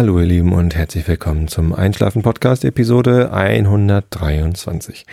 [0.00, 5.04] Hallo ihr Lieben und herzlich willkommen zum Einschlafen Podcast Episode 123.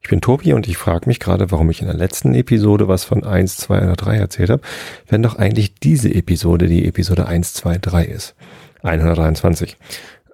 [0.00, 3.04] Ich bin Tobi und ich frage mich gerade, warum ich in der letzten Episode was
[3.04, 4.62] von 1, 2 oder 3 erzählt habe,
[5.06, 8.34] wenn doch eigentlich diese Episode die Episode 1, 2, 3 ist.
[8.82, 9.76] 123.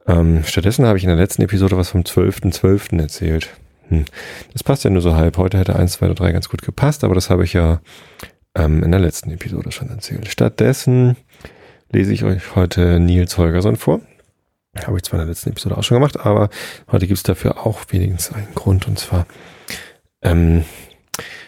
[0.07, 2.55] Ähm, stattdessen habe ich in der letzten Episode was vom 12.12.
[2.63, 3.01] .12.
[3.03, 3.51] erzählt.
[3.91, 4.07] Hm.
[4.55, 5.37] Das passt ja nur so halb.
[5.37, 7.83] Heute hätte 1, 2 oder 3 ganz gut gepasst, aber das habe ich ja
[8.55, 10.29] ähm, in der letzten Episode schon erzählt.
[10.29, 11.15] Stattdessen
[11.91, 14.01] lese ich euch heute Nils Holgersson vor.
[14.85, 16.51] Habe ich zwar in der letzten Episode auch schon gemacht, aber
[16.91, 18.87] heute gibt es dafür auch wenigstens einen Grund.
[18.87, 19.27] Und zwar
[20.23, 20.65] ähm,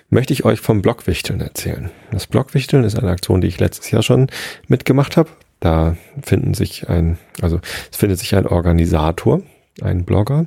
[0.09, 1.91] möchte ich euch vom Blockwichteln erzählen.
[2.11, 4.29] Das Blockwichteln ist eine Aktion, die ich letztes Jahr schon
[4.67, 5.31] mitgemacht habe.
[5.61, 7.61] Da finden sich ein, also
[7.91, 9.43] es findet sich ein Organisator,
[9.83, 10.47] ein Blogger.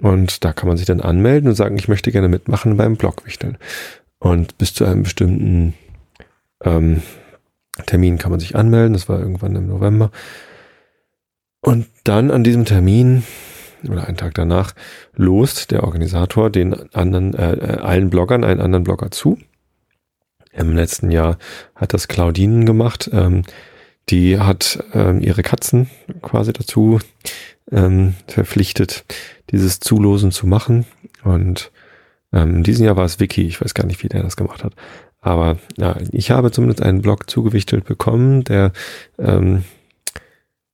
[0.00, 3.58] Und da kann man sich dann anmelden und sagen, ich möchte gerne mitmachen beim Blockwichteln.
[4.18, 5.74] Und bis zu einem bestimmten
[6.64, 7.02] ähm,
[7.86, 8.92] Termin kann man sich anmelden.
[8.92, 10.10] Das war irgendwann im November.
[11.60, 13.24] Und dann an diesem Termin
[13.88, 14.74] oder einen Tag danach
[15.14, 19.38] lost der Organisator den anderen, äh, äh, allen Bloggern einen anderen Blogger zu.
[20.52, 21.38] Im letzten Jahr
[21.74, 23.10] hat das Claudinen gemacht.
[23.12, 23.42] Ähm,
[24.08, 25.90] die hat ähm, ihre Katzen
[26.22, 26.98] quasi dazu
[27.70, 29.04] ähm, verpflichtet,
[29.50, 30.86] dieses Zulosen zu machen.
[31.22, 31.70] Und
[32.32, 33.46] ähm, in diesem Jahr war es Vicky.
[33.46, 34.74] Ich weiß gar nicht, wie der das gemacht hat.
[35.20, 38.72] Aber ja, ich habe zumindest einen Blog zugewichtelt bekommen, der
[39.18, 39.64] ähm,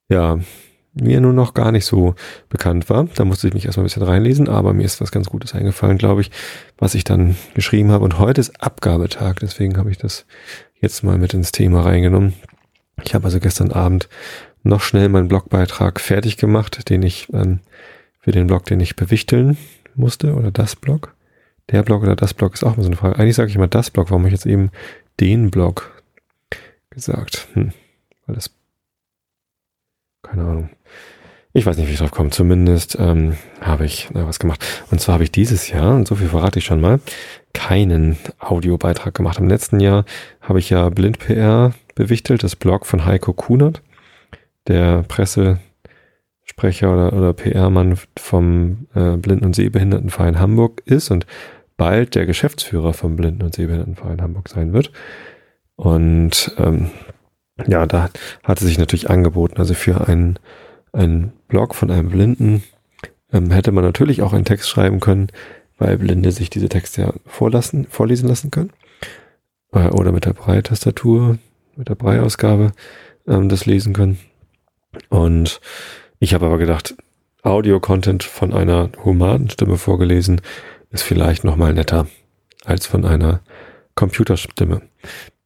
[0.08, 0.38] ja
[0.94, 2.14] mir nur noch gar nicht so
[2.48, 3.08] bekannt war.
[3.14, 5.98] Da musste ich mich erstmal ein bisschen reinlesen, aber mir ist was ganz Gutes eingefallen,
[5.98, 6.30] glaube ich,
[6.78, 8.04] was ich dann geschrieben habe.
[8.04, 10.24] Und heute ist Abgabetag, deswegen habe ich das
[10.80, 12.34] jetzt mal mit ins Thema reingenommen.
[13.02, 14.08] Ich habe also gestern Abend
[14.62, 17.60] noch schnell meinen Blogbeitrag fertig gemacht, den ich ähm,
[18.20, 19.56] für den Blog, den ich bewichteln
[19.94, 21.14] musste, oder das Blog.
[21.70, 23.18] Der Blog oder das Blog ist auch mal so eine Frage.
[23.18, 24.70] Eigentlich sage ich immer das Blog, warum habe ich jetzt eben
[25.20, 26.02] den Blog
[26.90, 27.48] gesagt?
[27.54, 27.72] Hm,
[28.26, 28.50] weil das
[30.22, 30.70] keine Ahnung.
[31.52, 32.30] Ich weiß nicht, wie ich drauf komme.
[32.30, 34.64] Zumindest ähm, habe ich na, was gemacht.
[34.90, 36.98] Und zwar habe ich dieses Jahr, und so viel verrate ich schon mal,
[37.52, 39.38] keinen Audiobeitrag gemacht.
[39.38, 40.04] Im letzten Jahr
[40.40, 43.82] habe ich ja Blind PR bewichtelt, das Blog von Heiko Kunert,
[44.66, 51.24] der Pressesprecher oder, oder PR-Mann vom äh, Blinden- und Sehbehindertenverein Hamburg ist und
[51.76, 54.92] bald der Geschäftsführer vom Blinden- und Sehbehindertenverein Hamburg sein wird.
[55.76, 56.90] Und ähm,
[57.66, 58.10] ja, da
[58.42, 59.58] hat es sich natürlich angeboten.
[59.58, 60.38] Also für einen,
[60.92, 62.62] einen Blog von einem Blinden
[63.32, 65.28] ähm, hätte man natürlich auch einen Text schreiben können,
[65.78, 68.70] weil Blinde sich diese Texte ja vorlassen, vorlesen lassen können.
[69.72, 71.38] Äh, oder mit der Brei-Tastatur,
[71.76, 72.72] mit der Brei-Ausgabe
[73.26, 74.18] ähm, das lesen können.
[75.08, 75.60] Und
[76.20, 76.94] ich habe aber gedacht,
[77.42, 80.40] Audio-Content von einer humanen Stimme vorgelesen
[80.94, 82.06] ist vielleicht noch mal netter
[82.64, 83.40] als von einer
[83.96, 84.82] Computerstimme.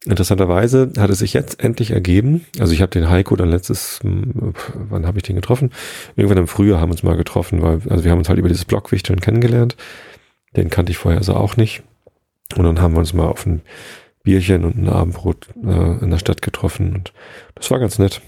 [0.05, 2.47] Interessanterweise hat es sich jetzt endlich ergeben.
[2.61, 5.73] Also ich habe den Heiko dann letztes, hm, wann habe ich den getroffen?
[6.17, 8.49] Irgendwann im Frühjahr haben wir uns mal getroffen, weil also wir haben uns halt über
[8.49, 9.77] dieses Blockwichteln kennengelernt.
[10.55, 11.83] Den kannte ich vorher also auch nicht.
[12.55, 13.63] Und dann haben wir uns mal auf ein
[14.23, 17.13] Bierchen und ein Abendbrot äh, in der Stadt getroffen und
[17.55, 18.21] das war ganz nett.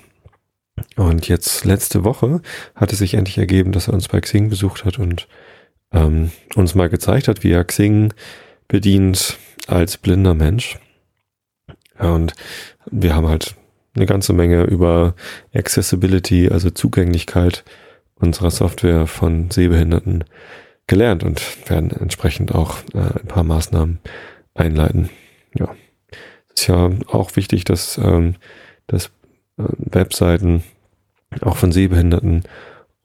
[0.97, 2.41] Und jetzt letzte Woche
[2.75, 5.29] hat es sich endlich ergeben, dass er uns bei Xing besucht hat und
[5.93, 8.13] ähm, uns mal gezeigt hat, wie er Xing
[8.69, 10.79] bedient als blinder Mensch.
[11.99, 12.33] Und
[12.91, 13.55] wir haben halt
[13.95, 15.15] eine ganze Menge über
[15.55, 17.65] Accessibility, also Zugänglichkeit
[18.15, 20.25] unserer Software von Sehbehinderten
[20.87, 23.99] gelernt und werden entsprechend auch äh, ein paar Maßnahmen
[24.55, 25.09] einleiten.
[25.59, 25.75] Ja,
[26.55, 28.37] es ist ja auch wichtig, dass, ähm,
[28.87, 30.63] dass äh, Webseiten
[31.41, 32.43] auch von Sehbehinderten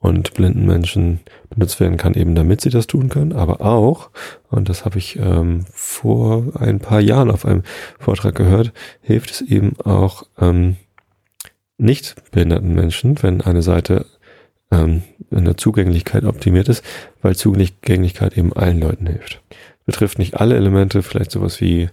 [0.06, 1.18] und blinden Menschen
[1.50, 4.10] benutzt werden kann, eben damit sie das tun können, aber auch,
[4.48, 7.64] und das habe ich ähm, vor ein paar Jahren auf einem
[7.98, 10.76] Vortrag gehört, hilft es eben auch ähm,
[11.76, 14.06] nicht behinderten Menschen, wenn eine Seite
[14.70, 15.02] ähm,
[15.32, 16.84] in der Zugänglichkeit optimiert ist,
[17.20, 19.42] weil Zugänglichkeit eben allen Leuten hilft.
[19.86, 21.90] Betrifft nicht alle Elemente, vielleicht sowas wie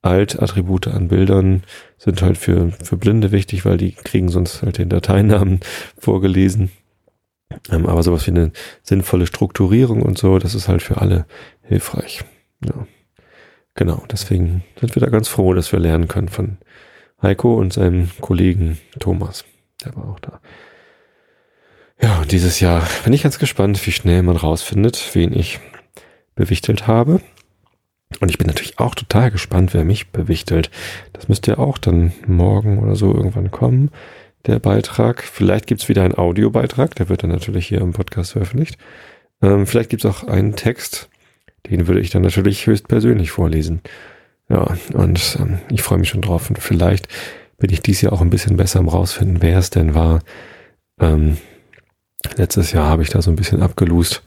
[0.00, 1.62] Alt-Attribute an Bildern
[1.98, 5.60] sind halt für, für Blinde wichtig, weil die kriegen sonst halt den Dateinamen
[5.98, 6.70] vorgelesen
[7.70, 8.52] aber sowas wie eine
[8.82, 11.26] sinnvolle Strukturierung und so, das ist halt für alle
[11.62, 12.24] hilfreich.
[12.64, 12.86] Ja.
[13.74, 16.58] Genau, deswegen sind wir da ganz froh, dass wir lernen können von
[17.22, 19.44] Heiko und seinem Kollegen Thomas.
[19.84, 20.40] Der war auch da.
[22.02, 25.60] Ja, und dieses Jahr bin ich ganz gespannt, wie schnell man rausfindet, wen ich
[26.34, 27.20] bewichtelt habe.
[28.20, 30.70] Und ich bin natürlich auch total gespannt, wer mich bewichtelt.
[31.12, 33.90] Das müsste ja auch dann morgen oder so irgendwann kommen
[34.46, 35.22] der Beitrag.
[35.22, 38.78] Vielleicht gibt's wieder einen Audiobeitrag, der wird dann natürlich hier im Podcast veröffentlicht.
[39.42, 41.08] Ähm, vielleicht gibt's auch einen Text,
[41.68, 43.80] den würde ich dann natürlich höchstpersönlich vorlesen.
[44.48, 46.48] Ja, und ähm, ich freue mich schon drauf.
[46.48, 47.08] Und vielleicht
[47.58, 50.20] bin ich dies Jahr auch ein bisschen besser im rausfinden, wer es denn war,
[51.00, 51.38] Ähm,
[52.36, 54.22] letztes Jahr habe ich da so ein bisschen abgelust.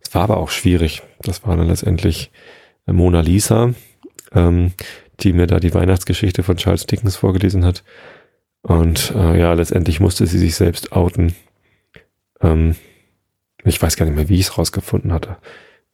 [0.00, 1.02] Es war aber auch schwierig.
[1.22, 2.30] Das war dann letztendlich
[2.86, 3.72] Mona Lisa,
[4.32, 4.72] ähm,
[5.20, 7.82] die mir da die Weihnachtsgeschichte von Charles Dickens vorgelesen hat.
[8.68, 11.34] Und äh, ja, letztendlich musste sie sich selbst outen.
[12.40, 12.76] Ähm,
[13.64, 15.38] ich weiß gar nicht mehr, wie ich es rausgefunden hatte.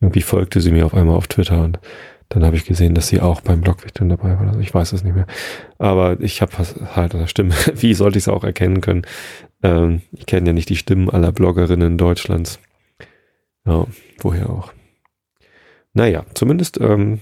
[0.00, 1.78] Irgendwie folgte sie mir auf einmal auf Twitter und
[2.28, 4.48] dann habe ich gesehen, dass sie auch beim Blogwichteln dabei war.
[4.48, 5.26] Also ich weiß es nicht mehr.
[5.78, 7.54] Aber ich habe halt eine Stimme.
[7.74, 9.02] Wie sollte ich es auch erkennen können?
[9.62, 12.58] Ähm, ich kenne ja nicht die Stimmen aller Bloggerinnen Deutschlands.
[13.64, 13.86] Ja,
[14.18, 14.72] woher auch.
[15.92, 17.20] Naja, zumindest ähm,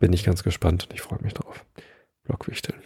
[0.00, 1.64] bin ich ganz gespannt und ich freue mich drauf.
[2.24, 2.78] Blogwichteln.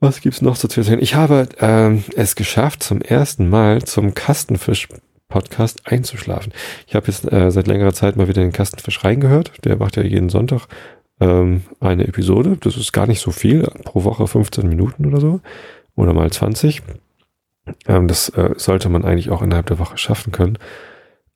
[0.00, 1.02] Was gibt's noch so zu erzählen?
[1.02, 6.52] Ich habe ähm, es geschafft, zum ersten Mal zum Kastenfisch-Podcast einzuschlafen.
[6.86, 9.52] Ich habe jetzt äh, seit längerer Zeit mal wieder den Kastenfisch reingehört.
[9.64, 10.68] Der macht ja jeden Sonntag
[11.18, 12.56] ähm, eine Episode.
[12.60, 15.40] Das ist gar nicht so viel, pro Woche 15 Minuten oder so.
[15.96, 16.80] Oder mal 20.
[17.88, 20.58] Ähm, das äh, sollte man eigentlich auch innerhalb der Woche schaffen können.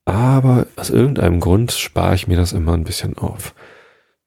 [0.05, 3.55] Aber aus irgendeinem Grund spare ich mir das immer ein bisschen auf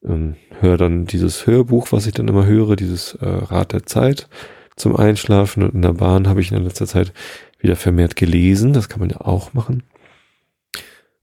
[0.07, 4.28] ähm, höre dann dieses Hörbuch, was ich dann immer höre, dieses äh, Rat der Zeit
[4.75, 5.63] zum Einschlafen.
[5.63, 7.13] Und in der Bahn habe ich in letzter Zeit
[7.60, 8.74] wieder vermehrt gelesen.
[8.74, 9.84] Das kann man ja auch machen.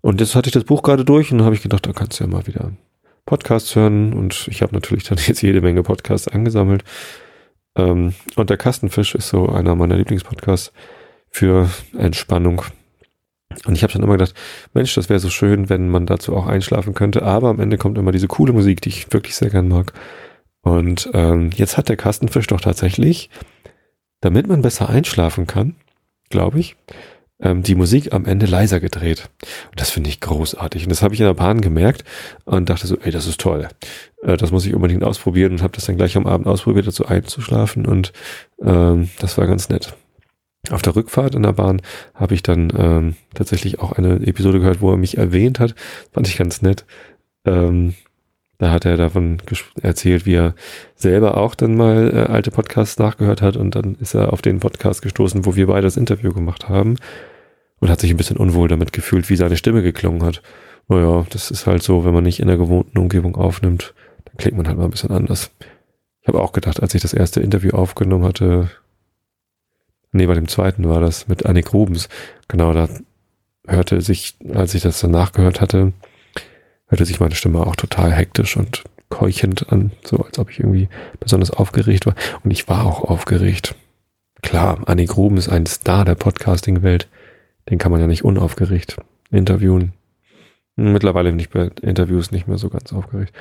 [0.01, 2.19] Und jetzt hatte ich das Buch gerade durch und dann habe ich gedacht, da kannst
[2.19, 2.73] du ja mal wieder
[3.25, 4.13] Podcasts hören.
[4.13, 6.85] Und ich habe natürlich dann jetzt jede Menge Podcasts angesammelt.
[7.77, 10.73] Ähm, und der Kastenfisch ist so einer meiner Lieblingspodcasts
[11.31, 12.63] für Entspannung
[13.67, 14.35] und ich habe dann immer gedacht,
[14.75, 17.23] Mensch, das wäre so schön, wenn man dazu auch einschlafen könnte.
[17.23, 19.93] Aber am Ende kommt immer diese coole Musik, die ich wirklich sehr gern mag.
[20.63, 23.31] Und ähm, jetzt hat der Kastenfisch doch tatsächlich,
[24.21, 25.75] damit man besser einschlafen kann,
[26.31, 26.77] glaube ich,
[27.41, 29.29] ähm, die Musik am Ende leiser gedreht.
[29.71, 30.85] Und das finde ich großartig.
[30.85, 32.05] Und das habe ich in der Bahn gemerkt
[32.45, 33.69] und dachte so, ey, das ist toll.
[34.23, 37.07] Äh, das muss ich unbedingt ausprobieren und habe das dann gleich am Abend ausprobiert, dazu
[37.07, 37.87] einzuschlafen.
[37.87, 38.13] Und
[38.63, 39.95] ähm, das war ganz nett.
[40.71, 41.83] Auf der Rückfahrt in der Bahn
[42.15, 45.75] habe ich dann ähm, tatsächlich auch eine Episode gehört, wo er mich erwähnt hat.
[46.13, 46.85] Fand ich ganz nett.
[47.45, 47.95] Ähm,
[48.59, 49.39] da hat er davon
[49.81, 50.55] erzählt, wie er
[50.95, 54.61] selber auch dann mal äh, alte Podcasts nachgehört hat und dann ist er auf den
[54.61, 56.97] Podcast gestoßen, wo wir beide das Interview gemacht haben
[57.81, 60.43] und hat sich ein bisschen unwohl damit gefühlt, wie seine Stimme geklungen hat.
[60.87, 63.95] Naja, das ist halt so, wenn man nicht in der gewohnten Umgebung aufnimmt,
[64.27, 65.51] dann klingt man halt mal ein bisschen anders.
[66.21, 68.71] Ich habe auch gedacht, als ich das erste Interview aufgenommen hatte,
[70.13, 72.09] Nee, bei dem zweiten war das mit Annik Rubens.
[72.49, 72.89] Genau, da
[73.67, 75.93] hörte sich, als ich das danach gehört hatte,
[76.87, 80.89] hörte sich meine Stimme auch total hektisch und keuchend an, so als ob ich irgendwie
[81.21, 82.15] besonders aufgeregt war.
[82.45, 83.75] Und ich war auch aufgeregt.
[84.43, 87.09] Klar, Annik Rubens ist ein Star der Podcasting-Welt.
[87.71, 88.97] Den kann man ja nicht unaufgeregt
[89.31, 89.93] interviewen.
[90.77, 93.35] Mittlerweile bin ich bei Interviews nicht mehr so ganz aufgeregt.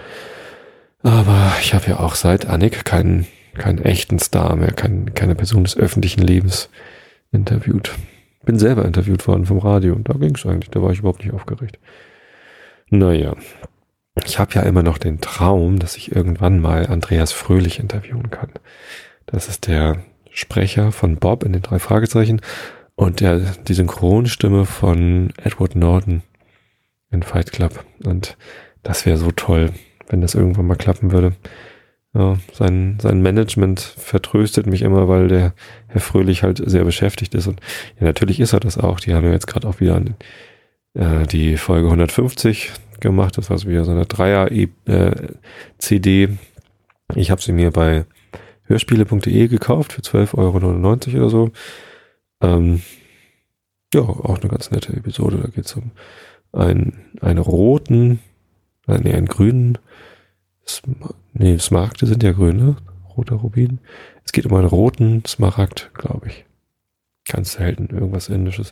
[1.01, 5.63] Aber ich habe ja auch seit Annik keinen keinen echten Star mehr, kein, keine Person
[5.63, 6.69] des öffentlichen Lebens
[7.31, 7.91] interviewt.
[8.43, 11.23] Bin selber interviewt worden vom Radio und da ging es eigentlich, da war ich überhaupt
[11.23, 11.79] nicht aufgeregt.
[12.89, 13.35] Naja,
[14.25, 18.49] ich habe ja immer noch den Traum, dass ich irgendwann mal Andreas Fröhlich interviewen kann.
[19.25, 22.41] Das ist der Sprecher von Bob in den drei Fragezeichen
[22.95, 26.23] und der, die Synchronstimme von Edward Norton
[27.11, 27.85] in Fight Club.
[28.03, 28.37] Und
[28.83, 29.71] das wäre so toll,
[30.09, 31.33] wenn das irgendwann mal klappen würde.
[32.13, 35.53] Ja, sein, sein Management vertröstet mich immer, weil der
[35.87, 37.47] Herr Fröhlich halt sehr beschäftigt ist.
[37.47, 37.61] Und
[37.99, 38.99] ja, natürlich ist er das auch.
[38.99, 40.15] Die haben ja jetzt gerade auch wieder an,
[40.93, 43.37] äh, die Folge 150 gemacht.
[43.37, 46.23] Das war so wieder so eine Dreier-CD.
[46.23, 46.29] Äh,
[47.15, 48.05] ich habe sie mir bei
[48.63, 50.57] hörspiele.de gekauft für 12,99 Euro
[51.17, 51.51] oder so.
[52.41, 52.81] Ähm,
[53.93, 55.37] ja, auch eine ganz nette Episode.
[55.37, 55.91] Da geht es um
[56.51, 58.19] einen, einen roten,
[58.87, 59.77] äh, nee, einen grünen
[61.33, 62.75] Nee, Smaragde sind ja grün, ne?
[63.15, 63.79] Roter Rubin.
[64.25, 66.45] Es geht um einen roten Smaragd, glaube ich.
[67.29, 68.71] Ganz selten, irgendwas Indisches.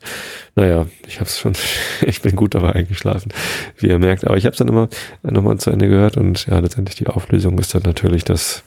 [0.55, 1.53] Naja, ich hab's schon,
[2.01, 3.31] ich bin gut dabei eingeschlafen,
[3.77, 4.25] wie ihr merkt.
[4.25, 4.89] Aber ich habe es dann immer
[5.23, 8.63] nochmal zu Ende gehört und ja, letztendlich die Auflösung ist dann natürlich, dass,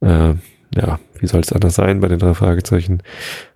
[0.00, 0.34] äh,
[0.74, 3.02] ja, wie soll es anders sein bei den drei Fragezeichen,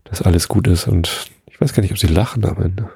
[0.05, 2.91] dass alles gut ist und ich weiß gar nicht, ob sie lachen am Ende.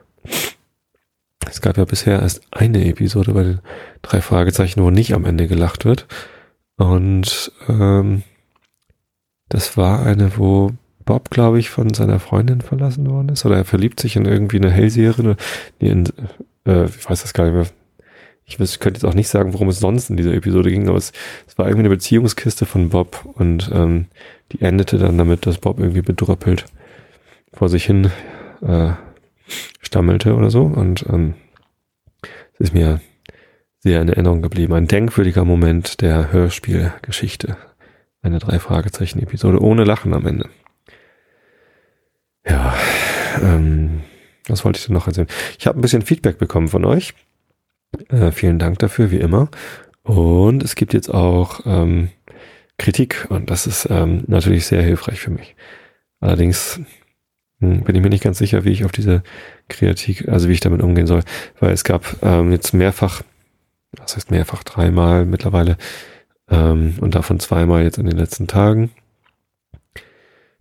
[1.49, 3.61] Es gab ja bisher erst eine Episode bei den
[4.03, 6.07] drei Fragezeichen, wo nicht am Ende gelacht wird.
[6.79, 8.23] Und ähm,
[9.49, 10.73] das war eine, wo
[11.05, 13.45] Bob, glaube ich, von seiner Freundin verlassen worden ist.
[13.45, 15.37] Oder er verliebt sich in irgendwie eine Hellseherin.
[15.81, 16.05] Nee, in,
[16.67, 17.67] äh, ich weiß das gar nicht mehr.
[18.45, 20.97] Ich, weiß, könnte jetzt auch nicht sagen, worum es sonst in dieser Episode ging, aber
[20.97, 21.13] es,
[21.47, 24.07] es war irgendwie eine Beziehungskiste von Bob und ähm,
[24.53, 26.65] die endete dann damit, dass Bob irgendwie bedröppelt
[27.53, 28.11] vor sich hin
[28.63, 28.93] äh,
[29.81, 30.63] stammelte oder so.
[30.63, 31.35] Und ähm,
[32.55, 33.01] es ist mir
[33.81, 34.75] sehr in Erinnerung geblieben.
[34.75, 37.57] Ein denkwürdiger Moment der Hörspielgeschichte.
[38.23, 40.49] Eine drei Fragezeichen Episode ohne Lachen am Ende.
[42.47, 42.75] Ja,
[43.43, 44.01] ähm,
[44.49, 45.29] was wollte ich denn noch erzählen?
[45.59, 47.15] Ich habe ein bisschen Feedback bekommen von euch.
[48.09, 49.49] Äh, vielen Dank dafür, wie immer.
[50.03, 52.11] Und es gibt jetzt auch ähm,
[52.79, 55.55] Kritik und das ist ähm, natürlich sehr hilfreich für mich.
[56.21, 56.81] Allerdings
[57.61, 59.23] hm, bin ich mir nicht ganz sicher, wie ich auf diese
[59.69, 61.23] Kritik, also wie ich damit umgehen soll,
[61.61, 63.23] weil es gab ähm, jetzt mehrfach,
[63.93, 65.77] das heißt mehrfach dreimal mittlerweile
[66.51, 68.91] ähm, und davon zweimal jetzt in den letzten Tagen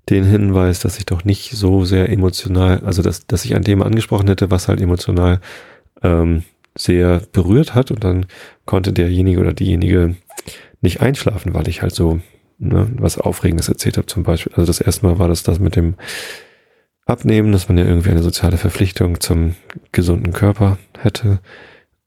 [0.10, 3.86] den Hinweis, dass ich doch nicht so sehr emotional, also dass, dass ich ein Thema
[3.86, 5.41] angesprochen hätte, was halt emotional
[6.01, 6.43] ähm,
[6.77, 8.25] sehr berührt hat und dann
[8.65, 10.15] konnte derjenige oder diejenige
[10.81, 12.22] nicht einschlafen, weil ich halt so
[12.57, 14.53] ne, was Aufregendes erzählt habe zum Beispiel.
[14.55, 15.96] Also das erste Mal war das das mit dem
[17.05, 19.55] Abnehmen, dass man ja irgendwie eine soziale Verpflichtung zum
[19.91, 21.39] gesunden Körper hätte.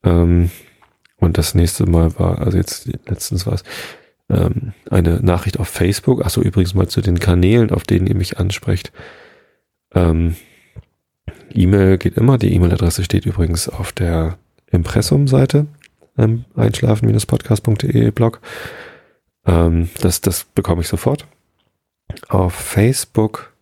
[0.05, 0.51] Ähm,
[1.21, 3.65] und das nächste Mal war, also jetzt letztens war es,
[4.31, 6.25] ähm, eine Nachricht auf Facebook.
[6.25, 8.93] Achso, übrigens mal zu den Kanälen, auf denen ihr mich ansprecht.
[9.95, 10.37] Ähm,
[11.53, 12.39] E-Mail geht immer.
[12.39, 14.39] Die E-Mail-Adresse steht übrigens auf der
[14.71, 15.67] Impressum-Seite,
[16.17, 18.41] ähm, einschlafen-podcast.de Blog.
[19.47, 21.27] Ähm, das, das bekomme ich sofort.
[22.29, 23.53] Auf Facebook,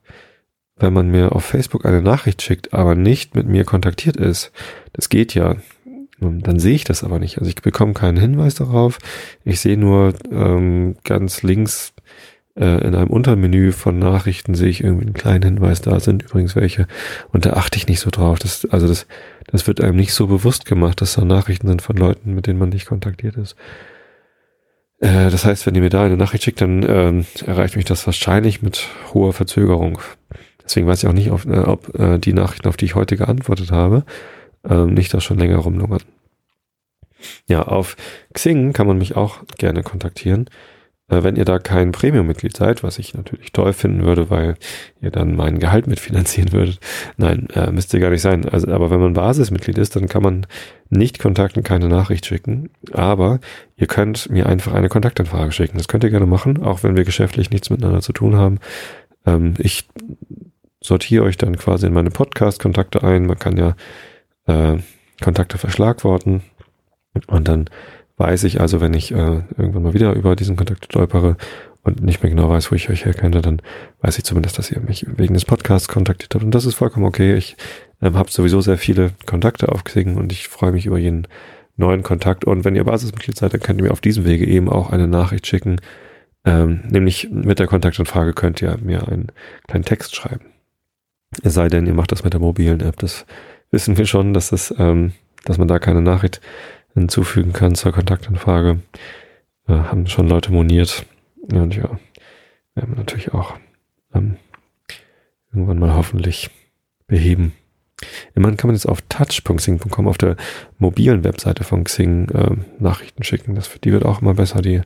[0.77, 4.53] wenn man mir auf Facebook eine Nachricht schickt, aber nicht mit mir kontaktiert ist,
[4.93, 5.57] das geht ja.
[6.21, 7.39] Dann sehe ich das aber nicht.
[7.39, 8.99] Also ich bekomme keinen Hinweis darauf.
[9.45, 11.93] Ich sehe nur ähm, ganz links
[12.59, 16.57] äh, in einem Untermenü von Nachrichten sehe ich irgendwie einen kleinen Hinweis, da sind übrigens
[16.57, 16.87] welche.
[17.33, 18.39] Und da achte ich nicht so drauf.
[18.39, 19.07] Das, also das,
[19.47, 22.59] das wird einem nicht so bewusst gemacht, dass da Nachrichten sind von Leuten, mit denen
[22.59, 23.55] man nicht kontaktiert ist.
[24.99, 28.07] Äh, das heißt, wenn ihr mir da eine Nachricht schickt, dann äh, erreicht mich das
[28.07, 30.01] wahrscheinlich mit hoher Verzögerung.
[30.65, 33.17] Deswegen weiß ich auch nicht, ob, äh, ob äh, die Nachrichten, auf die ich heute
[33.17, 34.05] geantwortet habe,
[34.65, 36.03] ähm, nicht da schon länger rumlungern.
[37.49, 37.97] Ja, auf
[38.33, 40.49] Xing kann man mich auch gerne kontaktieren.
[41.09, 44.57] Äh, wenn ihr da kein Premium-Mitglied seid, was ich natürlich toll finden würde, weil
[45.01, 46.79] ihr dann mein Gehalt mitfinanzieren würdet.
[47.17, 48.49] Nein, äh, müsst ihr gar nicht sein.
[48.49, 50.47] Also, aber wenn man Basismitglied ist, dann kann man
[50.91, 52.71] nicht kontakten, keine Nachricht schicken.
[52.93, 53.41] Aber
[53.77, 55.79] ihr könnt mir einfach eine Kontaktanfrage schicken.
[55.79, 58.59] Das könnt ihr gerne machen, auch wenn wir geschäftlich nichts miteinander zu tun haben.
[59.27, 59.89] Ähm, ich
[60.81, 63.27] sortiere euch dann quasi in meine Podcast-Kontakte ein.
[63.27, 63.75] Man kann ja
[64.49, 64.79] äh,
[65.23, 66.43] Kontakte verschlagworten
[67.27, 67.71] und dann
[68.17, 71.37] weiß ich also, wenn ich äh, irgendwann mal wieder über diesen Kontakt stolpere
[71.83, 73.63] und nicht mehr genau weiß, wo ich euch herkenne, dann
[74.01, 76.45] weiß ich zumindest, dass ihr mich wegen des Podcasts kontaktiert habt.
[76.45, 77.35] Und das ist vollkommen okay.
[77.35, 77.57] Ich
[78.03, 81.29] ähm, habe sowieso sehr viele Kontakte auf Xing und ich freue mich über jeden
[81.77, 82.45] neuen Kontakt.
[82.45, 85.07] Und wenn ihr Basismitglied seid, dann könnt ihr mir auf diesem Wege eben auch eine
[85.07, 85.81] Nachricht schicken.
[86.45, 89.29] Ähm, nämlich mit der Kontaktanfrage könnt ihr mir einen
[89.69, 90.47] kleinen Text schreiben.
[91.43, 92.99] Es sei denn, ihr macht das mit der mobilen App.
[92.99, 93.27] Das
[93.71, 95.13] wissen wir schon, dass das, ähm,
[95.45, 96.41] dass man da keine Nachricht
[96.95, 98.81] hinzufügen kann zur Kontaktanfrage.
[99.69, 101.05] Äh, haben schon Leute moniert.
[101.53, 101.99] Und ja,
[102.75, 103.55] werden wir natürlich auch
[104.15, 104.37] ähm,
[105.53, 106.51] irgendwann mal hoffentlich
[107.07, 107.53] beheben.
[108.35, 110.37] Immerhin kann man jetzt auf touch.xing.com auf der
[110.79, 113.55] mobilen Webseite von Xing äh, Nachrichten schicken.
[113.55, 114.83] Das, die wird auch immer besser, die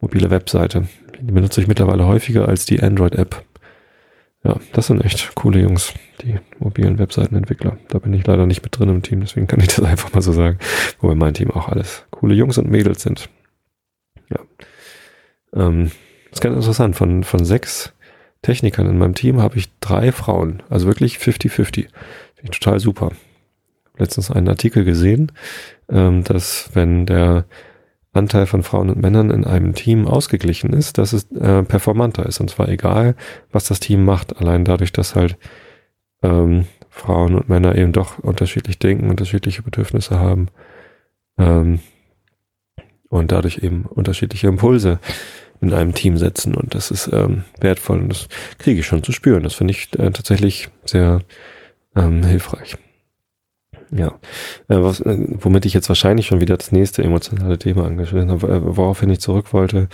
[0.00, 0.86] mobile Webseite.
[1.20, 3.44] Die benutze ich mittlerweile häufiger als die Android-App.
[4.44, 7.78] Ja, das sind echt coole Jungs, die mobilen Webseitenentwickler.
[7.88, 10.20] Da bin ich leider nicht mit drin im Team, deswegen kann ich das einfach mal
[10.20, 10.58] so sagen.
[11.00, 13.30] Wobei mein Team auch alles coole Jungs und Mädels sind.
[14.28, 14.40] Ja.
[15.54, 15.90] Ähm,
[16.30, 16.94] das ist ganz interessant.
[16.94, 17.94] Von, von sechs
[18.42, 20.62] Technikern in meinem Team habe ich drei Frauen.
[20.68, 21.72] Also wirklich 50-50.
[21.74, 21.88] Finde
[22.42, 23.12] ich total super.
[23.96, 25.32] Letztens einen Artikel gesehen,
[25.88, 27.46] ähm, dass wenn der
[28.14, 32.40] Anteil von Frauen und Männern in einem Team ausgeglichen ist, dass es äh, performanter ist.
[32.40, 33.16] Und zwar egal,
[33.52, 34.36] was das Team macht.
[34.38, 35.36] Allein dadurch, dass halt
[36.22, 40.48] ähm, Frauen und Männer eben doch unterschiedlich denken, unterschiedliche Bedürfnisse haben
[41.38, 41.80] ähm,
[43.08, 45.00] und dadurch eben unterschiedliche Impulse
[45.60, 46.54] in einem Team setzen.
[46.54, 48.28] Und das ist ähm, wertvoll und das
[48.58, 49.42] kriege ich schon zu spüren.
[49.42, 51.20] Das finde ich äh, tatsächlich sehr
[51.96, 52.76] ähm, hilfreich.
[53.96, 54.08] Ja,
[54.68, 58.48] äh, was, äh, womit ich jetzt wahrscheinlich schon wieder das nächste emotionale Thema angeschnitten habe,
[58.48, 59.88] äh, woraufhin ich zurück wollte,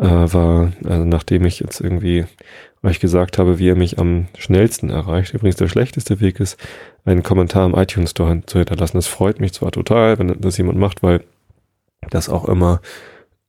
[0.00, 2.24] war, also nachdem ich jetzt irgendwie
[2.84, 5.34] euch gesagt habe, wie ihr mich am schnellsten erreicht.
[5.34, 6.56] Übrigens, der schlechteste Weg ist,
[7.04, 8.96] einen Kommentar im iTunes Store zu hinterlassen.
[8.96, 11.24] Das freut mich zwar total, wenn das jemand macht, weil
[12.10, 12.80] das auch immer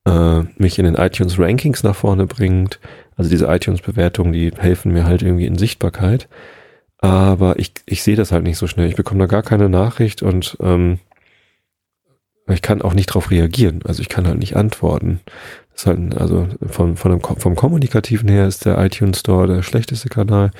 [0.07, 2.79] äh, mich in den iTunes Rankings nach vorne bringt.
[3.15, 6.27] Also diese iTunes Bewertungen, die helfen mir halt irgendwie in Sichtbarkeit.
[7.01, 8.89] Aber ich, ich sehe das halt nicht so schnell.
[8.89, 10.99] Ich bekomme da gar keine Nachricht und ähm,
[12.47, 13.81] ich kann auch nicht darauf reagieren.
[13.85, 15.21] Also ich kann halt nicht antworten.
[15.71, 19.61] Das ist halt, also vom, von dem, vom Kommunikativen her ist der iTunes Store der
[19.61, 20.51] schlechteste Kanal.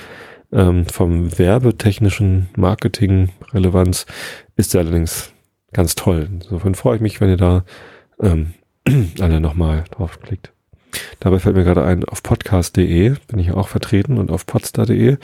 [0.51, 4.05] Ähm, vom werbetechnischen Marketing-Relevanz
[4.55, 5.31] ist er allerdings
[5.73, 6.27] ganz toll.
[6.31, 7.63] Insofern freue ich mich, wenn ihr da
[8.21, 8.53] ähm,
[9.19, 10.51] alle nochmal draufklickt.
[11.19, 15.17] Dabei fällt mir gerade ein, auf podcast.de bin ich auch vertreten und auf podstar.de.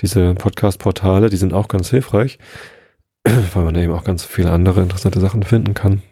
[0.00, 2.38] Diese Podcast-Portale, die sind auch ganz hilfreich,
[3.24, 6.02] weil man eben auch ganz viele andere interessante Sachen finden kann.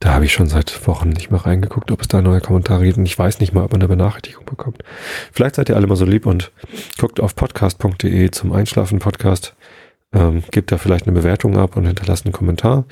[0.00, 2.96] Da habe ich schon seit Wochen nicht mehr reingeguckt, ob es da neue Kommentare gibt.
[2.96, 4.82] Und ich weiß nicht mal, ob man eine Benachrichtigung bekommt.
[5.30, 6.52] Vielleicht seid ihr alle mal so lieb und
[6.98, 9.54] guckt auf podcast.de zum Einschlafen Podcast.
[10.12, 12.84] Ähm, gebt da vielleicht eine Bewertung ab und hinterlasst einen Kommentar.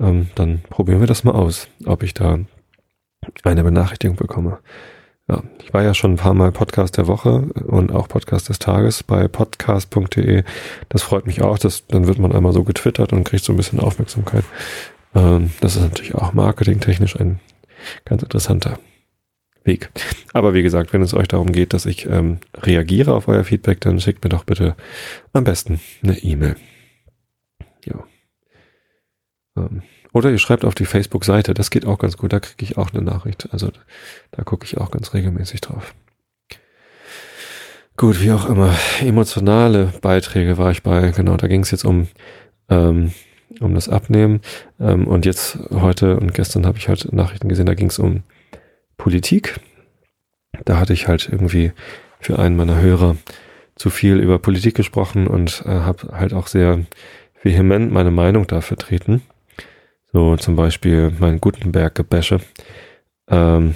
[0.00, 2.40] Ähm, dann probieren wir das mal aus, ob ich da
[3.42, 4.58] eine Benachrichtigung bekomme.
[5.28, 8.58] Ja, ich war ja schon ein paar Mal Podcast der Woche und auch Podcast des
[8.58, 10.42] Tages bei podcast.de.
[10.88, 11.58] Das freut mich auch.
[11.58, 14.44] Das, dann wird man einmal so getwittert und kriegt so ein bisschen Aufmerksamkeit.
[15.14, 17.40] Ähm, das ist natürlich auch marketingtechnisch ein
[18.06, 18.78] ganz interessanter
[19.64, 19.90] Weg.
[20.32, 23.82] Aber wie gesagt, wenn es euch darum geht, dass ich ähm, reagiere auf euer Feedback,
[23.82, 24.76] dann schickt mir doch bitte
[25.34, 26.56] am besten eine E-Mail.
[27.84, 28.04] Ja.
[29.58, 29.82] Ähm,
[30.18, 32.92] oder ihr schreibt auf die Facebook-Seite, das geht auch ganz gut, da kriege ich auch
[32.92, 33.48] eine Nachricht.
[33.52, 33.70] Also
[34.32, 35.94] da gucke ich auch ganz regelmäßig drauf.
[37.96, 38.74] Gut, wie auch immer.
[39.00, 42.08] Emotionale Beiträge war ich bei, genau, da ging es jetzt um,
[42.68, 43.12] ähm,
[43.60, 44.40] um das Abnehmen.
[44.78, 48.22] Ähm, und jetzt heute und gestern habe ich halt Nachrichten gesehen, da ging es um
[48.96, 49.58] Politik.
[50.64, 51.72] Da hatte ich halt irgendwie
[52.20, 53.16] für einen meiner Hörer
[53.74, 56.84] zu viel über Politik gesprochen und äh, habe halt auch sehr
[57.42, 59.22] vehement meine Meinung da vertreten.
[60.12, 62.40] So zum Beispiel mein Gutenberg-Gebäsche.
[63.28, 63.74] Ähm,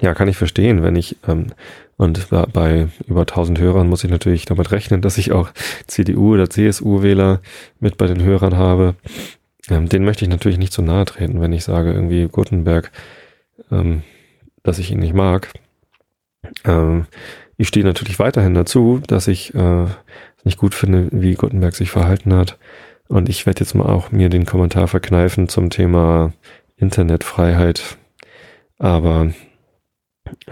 [0.00, 1.48] ja, kann ich verstehen, wenn ich, ähm,
[1.96, 5.50] und bei über 1000 Hörern muss ich natürlich damit rechnen, dass ich auch
[5.86, 7.40] CDU oder CSU-Wähler
[7.80, 8.94] mit bei den Hörern habe.
[9.68, 12.92] Ähm, den möchte ich natürlich nicht zu nahe treten, wenn ich sage, irgendwie Gutenberg,
[13.70, 14.02] ähm,
[14.62, 15.48] dass ich ihn nicht mag.
[16.64, 17.06] Ähm,
[17.56, 19.86] ich stehe natürlich weiterhin dazu, dass ich äh,
[20.44, 22.56] nicht gut finde, wie Gutenberg sich verhalten hat.
[23.08, 26.32] Und ich werde jetzt mal auch mir den Kommentar verkneifen zum Thema
[26.76, 27.98] Internetfreiheit.
[28.78, 29.32] Aber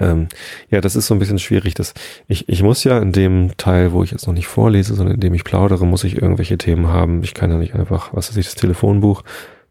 [0.01, 0.29] ähm,
[0.71, 1.75] ja, das ist so ein bisschen schwierig.
[1.75, 1.95] Dass
[2.29, 5.21] ich, ich muss ja in dem Teil, wo ich jetzt noch nicht vorlese, sondern in
[5.21, 7.23] dem ich plaudere, muss ich irgendwelche Themen haben.
[7.23, 9.23] Ich kann ja nicht einfach, was weiß ich, das Telefonbuch,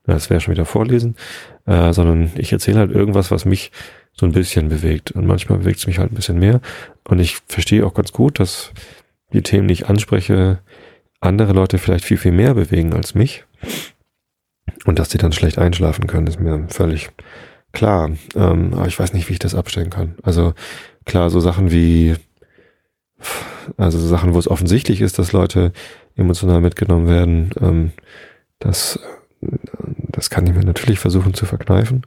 [0.05, 1.15] das wäre schon wieder vorlesen,
[1.65, 3.71] äh, sondern ich erzähle halt irgendwas, was mich
[4.13, 5.11] so ein bisschen bewegt.
[5.11, 6.61] Und manchmal bewegt es mich halt ein bisschen mehr.
[7.07, 8.71] Und ich verstehe auch ganz gut, dass
[9.33, 10.59] die Themen, die ich anspreche,
[11.25, 13.45] andere Leute vielleicht viel, viel mehr bewegen als mich.
[14.85, 17.09] Und dass die dann schlecht einschlafen können, ist mir völlig
[17.71, 18.11] klar.
[18.35, 20.15] Ähm, aber ich weiß nicht, wie ich das abstellen kann.
[20.23, 20.53] Also
[21.05, 22.15] klar, so Sachen wie,
[23.77, 25.71] also so Sachen, wo es offensichtlich ist, dass Leute
[26.15, 27.91] emotional mitgenommen werden, ähm,
[28.59, 28.99] das,
[29.41, 32.03] das kann ich mir natürlich versuchen zu verkneifen.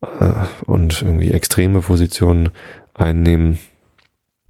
[0.00, 0.32] Äh,
[0.66, 2.50] und irgendwie extreme Positionen
[2.94, 3.58] einnehmen,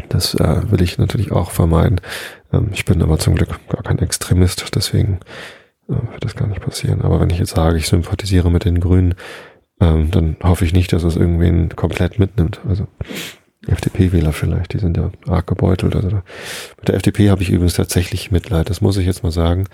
[0.08, 2.00] das äh, will ich natürlich auch vermeiden.
[2.52, 5.20] Ähm, ich bin aber zum Glück gar kein Extremist, deswegen
[5.88, 7.02] äh, wird das gar nicht passieren.
[7.02, 9.14] Aber wenn ich jetzt sage, ich sympathisiere mit den Grünen,
[9.80, 12.60] ähm, dann hoffe ich nicht, dass es irgendwen komplett mitnimmt.
[12.66, 12.86] Also
[13.66, 15.96] FDP-Wähler vielleicht, die sind ja arg gebeutelt.
[15.96, 16.08] Also
[16.78, 19.66] mit der FDP habe ich übrigens tatsächlich Mitleid, das muss ich jetzt mal sagen.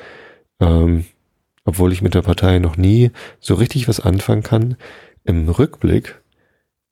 [0.61, 1.05] Ähm,
[1.65, 4.77] obwohl ich mit der Partei noch nie so richtig was anfangen kann.
[5.25, 6.21] Im Rückblick,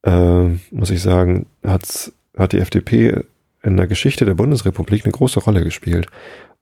[0.05, 3.25] äh, muss ich sagen, hat's, hat die FDP
[3.63, 6.07] in der Geschichte der Bundesrepublik eine große Rolle gespielt.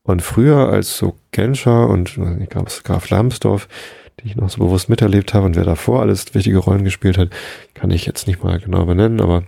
[0.03, 3.69] Und früher als so Genscher und ich glaube Graf Lambsdorff,
[4.21, 7.31] die ich noch so bewusst miterlebt habe und wer davor alles wichtige Rollen gespielt hat,
[7.75, 9.45] kann ich jetzt nicht mal genau benennen, aber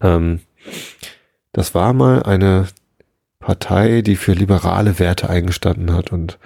[0.00, 0.40] ähm,
[1.52, 2.68] das war mal eine
[3.38, 6.38] Partei, die für liberale Werte eingestanden hat und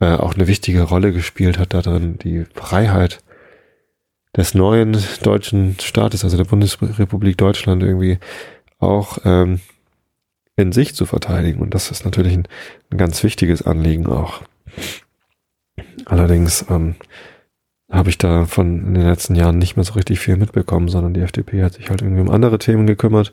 [0.00, 3.20] äh, auch eine wichtige Rolle gespielt hat darin, die Freiheit
[4.36, 8.18] des neuen deutschen Staates, also der Bundesrepublik Deutschland irgendwie
[8.84, 9.60] auch ähm,
[10.56, 11.60] in sich zu verteidigen.
[11.60, 12.48] Und das ist natürlich ein,
[12.90, 14.42] ein ganz wichtiges Anliegen auch.
[16.06, 16.94] Allerdings ähm,
[17.90, 21.20] habe ich davon in den letzten Jahren nicht mehr so richtig viel mitbekommen, sondern die
[21.20, 23.32] FDP hat sich halt irgendwie um andere Themen gekümmert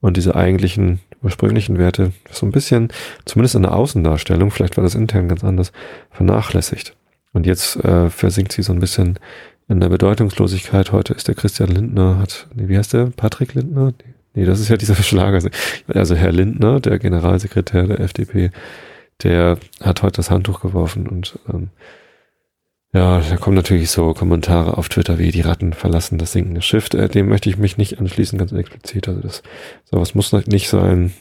[0.00, 2.88] und diese eigentlichen ursprünglichen Werte so ein bisschen,
[3.24, 5.72] zumindest in der Außendarstellung, vielleicht war das intern ganz anders,
[6.10, 6.94] vernachlässigt.
[7.32, 9.18] Und jetzt äh, versinkt sie so ein bisschen
[9.68, 10.92] in der Bedeutungslosigkeit.
[10.92, 13.06] Heute ist der Christian Lindner, hat, nee, wie heißt der?
[13.16, 13.92] Patrick Lindner?
[13.98, 15.50] Nee, Nee, das ist ja dieser Schlager.
[15.88, 18.50] Also Herr Lindner, der Generalsekretär der FDP,
[19.22, 21.70] der hat heute das Handtuch geworfen und ähm,
[22.92, 26.92] ja, da kommen natürlich so Kommentare auf Twitter wie die Ratten verlassen das sinkende Schiff.
[26.92, 29.08] Äh, dem möchte ich mich nicht anschließen, ganz explizit.
[29.08, 29.42] Also das
[29.84, 31.14] sowas muss nicht sein,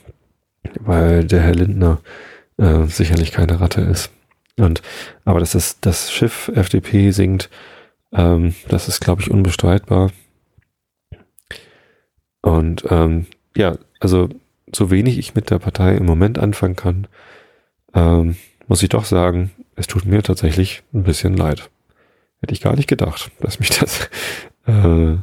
[0.82, 2.02] weil der Herr Lindner
[2.58, 4.12] äh, sicherlich keine Ratte ist.
[4.58, 4.82] Und
[5.24, 7.50] aber dass das, das Schiff FDP sinkt,
[8.12, 10.12] ähm, das ist, glaube ich, unbestreitbar.
[12.46, 13.26] Und ähm,
[13.58, 14.30] ja, also
[14.72, 17.08] so wenig ich mit der Partei im Moment anfangen kann,
[17.96, 18.36] ähm,
[18.68, 21.72] muss ich doch sagen, es tut mir tatsächlich ein bisschen leid.
[22.42, 24.12] Hätte ich gar nicht gedacht, dass mich das
[24.68, 25.18] äh,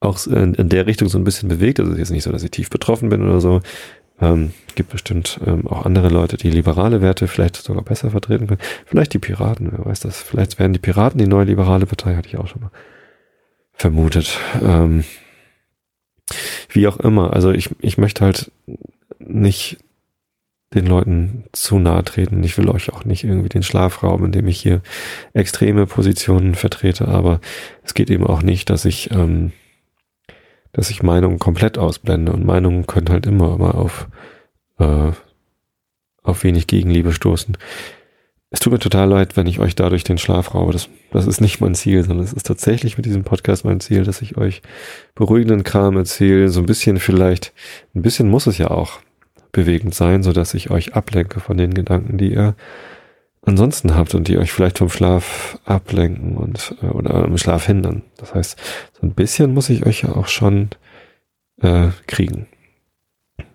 [0.00, 1.78] auch in, in, der Richtung so ein bisschen bewegt.
[1.78, 3.60] Also es ist jetzt nicht so, dass ich tief betroffen bin oder so.
[4.18, 8.60] Ähm, gibt bestimmt ähm, auch andere Leute, die liberale Werte vielleicht sogar besser vertreten können.
[8.86, 10.22] Vielleicht die Piraten, wer weiß das.
[10.22, 12.70] Vielleicht werden die Piraten die neue liberale Partei, hatte ich auch schon mal
[13.74, 14.38] vermutet.
[14.62, 15.04] Ähm,
[16.68, 17.32] wie auch immer.
[17.32, 18.50] Also ich, ich möchte halt
[19.18, 19.78] nicht
[20.74, 22.42] den Leuten zu nahe treten.
[22.42, 24.82] Ich will euch auch nicht irgendwie den Schlafraum, in dem ich hier
[25.32, 27.40] extreme Positionen vertrete, aber
[27.82, 29.52] es geht eben auch nicht, dass ich, ähm,
[30.72, 34.08] dass ich Meinungen komplett ausblende und Meinungen können halt immer mal auf,
[34.78, 35.12] äh,
[36.22, 37.56] auf wenig Gegenliebe stoßen.
[38.56, 40.72] Es tut mir total leid, wenn ich euch dadurch den Schlaf raube.
[40.72, 44.02] Das, das ist nicht mein Ziel, sondern es ist tatsächlich mit diesem Podcast mein Ziel,
[44.02, 44.62] dass ich euch
[45.14, 46.48] beruhigenden Kram erzähle.
[46.48, 47.52] So ein bisschen vielleicht,
[47.94, 49.00] ein bisschen muss es ja auch
[49.52, 52.56] bewegend sein, so dass ich euch ablenke von den Gedanken, die ihr
[53.42, 58.04] ansonsten habt und die euch vielleicht vom Schlaf ablenken und äh, oder im Schlaf hindern.
[58.16, 58.58] Das heißt,
[58.98, 60.70] so ein bisschen muss ich euch ja auch schon
[61.60, 62.46] äh, kriegen.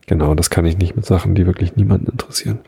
[0.05, 2.59] Genau, das kann ich nicht mit Sachen, die wirklich niemanden interessieren.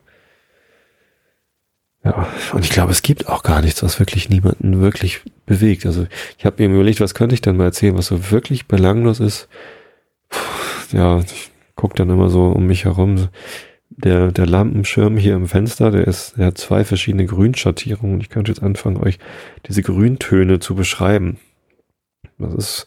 [2.04, 5.86] Ja, und ich glaube, es gibt auch gar nichts, was wirklich niemanden wirklich bewegt.
[5.86, 6.06] Also
[6.38, 9.48] ich habe mir überlegt, was könnte ich denn mal erzählen, was so wirklich belanglos ist.
[10.30, 13.30] Puh, ja, ich gucke dann immer so um mich herum.
[13.90, 18.20] Der, der Lampenschirm hier im Fenster, der ist, der hat zwei verschiedene Grünschattierungen.
[18.20, 19.20] Ich könnte jetzt anfangen, euch
[19.68, 21.38] diese Grüntöne zu beschreiben.
[22.38, 22.86] Das ist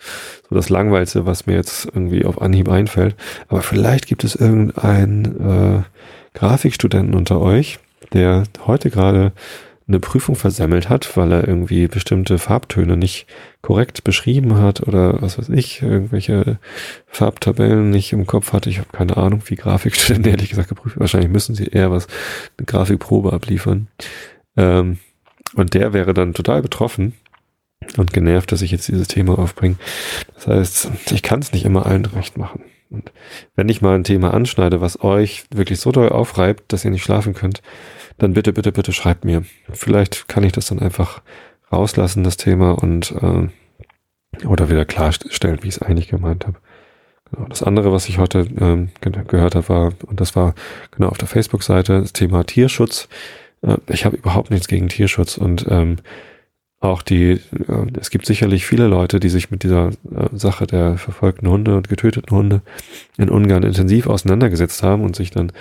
[0.49, 3.15] so das Langweilste, was mir jetzt irgendwie auf Anhieb einfällt.
[3.49, 5.83] Aber vielleicht gibt es irgendeinen äh,
[6.35, 7.79] Grafikstudenten unter euch,
[8.13, 9.33] der heute gerade
[9.89, 13.27] eine Prüfung versemmelt hat, weil er irgendwie bestimmte Farbtöne nicht
[13.63, 16.59] korrekt beschrieben hat oder was weiß ich, irgendwelche
[17.07, 18.69] Farbtabellen nicht im Kopf hatte.
[18.69, 20.99] Ich habe keine Ahnung, wie Grafikstudenten ehrlich gesagt geprüft.
[20.99, 22.09] Wahrscheinlich müssen sie eher was,
[22.59, 23.87] eine Grafikprobe abliefern.
[24.57, 24.99] Ähm,
[25.55, 27.15] und der wäre dann total betroffen
[27.97, 29.77] und genervt, dass ich jetzt dieses Thema aufbringe.
[30.35, 32.65] Das heißt, ich kann es nicht immer allen recht machen.
[32.91, 33.13] Und
[33.55, 37.05] wenn ich mal ein Thema anschneide, was euch wirklich so doll aufreibt, dass ihr nicht
[37.05, 37.63] schlafen könnt,
[38.19, 39.45] dann bitte, bitte, bitte schreibt mir.
[39.73, 41.23] Vielleicht kann ich das dann einfach
[41.73, 43.49] rauslassen, das Thema, und äh,
[44.47, 46.59] oder wieder klarstellen, wie ich es eigentlich gemeint habe.
[47.31, 47.49] Genau.
[47.49, 50.55] Das andere, was ich heute ähm, gehört habe, war, und das war
[50.91, 53.09] genau auf der Facebook-Seite, das Thema Tierschutz.
[53.63, 55.97] Äh, ich habe überhaupt nichts gegen Tierschutz und ähm,
[56.81, 57.41] auch die, äh,
[57.99, 61.89] es gibt sicherlich viele Leute, die sich mit dieser äh, Sache der verfolgten Hunde und
[61.89, 62.63] getöteten Hunde
[63.17, 65.53] in Ungarn intensiv auseinandergesetzt haben und sich dann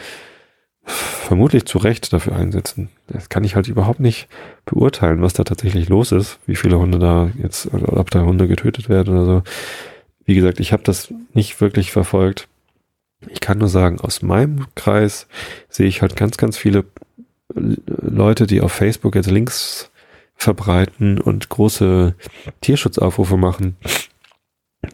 [0.86, 2.90] vermutlich zu Recht dafür einsetzen.
[3.08, 4.28] Das kann ich halt überhaupt nicht
[4.66, 8.48] beurteilen, was da tatsächlich los ist, wie viele Hunde da jetzt, oder ob da Hunde
[8.48, 9.44] getötet werden oder so.
[10.26, 12.48] Wie gesagt, ich habe das nicht wirklich verfolgt.
[13.30, 15.28] Ich kann nur sagen, aus meinem Kreis
[15.70, 16.86] sehe ich halt ganz, ganz viele
[17.54, 19.92] Leute, die auf Facebook jetzt Links
[20.36, 22.16] verbreiten und große
[22.62, 23.78] Tierschutzaufrufe machen,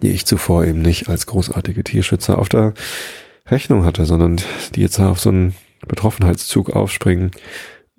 [0.02, 2.74] die ich zuvor eben nicht als großartige Tierschützer auf der
[3.48, 4.40] Rechnung hatte, sondern
[4.76, 5.56] die jetzt auf so einen
[5.88, 7.32] Betroffenheitszug aufspringen,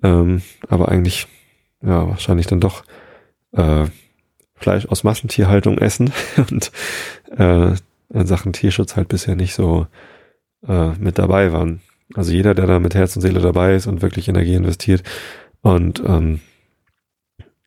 [0.01, 1.27] ähm, aber eigentlich
[1.81, 2.83] ja wahrscheinlich dann doch
[3.51, 3.85] äh,
[4.55, 6.71] Fleisch aus Massentierhaltung essen und
[7.37, 7.73] äh,
[8.09, 9.87] in Sachen Tierschutz halt bisher nicht so
[10.67, 11.81] äh, mit dabei waren.
[12.13, 15.03] Also jeder, der da mit Herz und Seele dabei ist und wirklich Energie investiert
[15.61, 16.41] und ähm,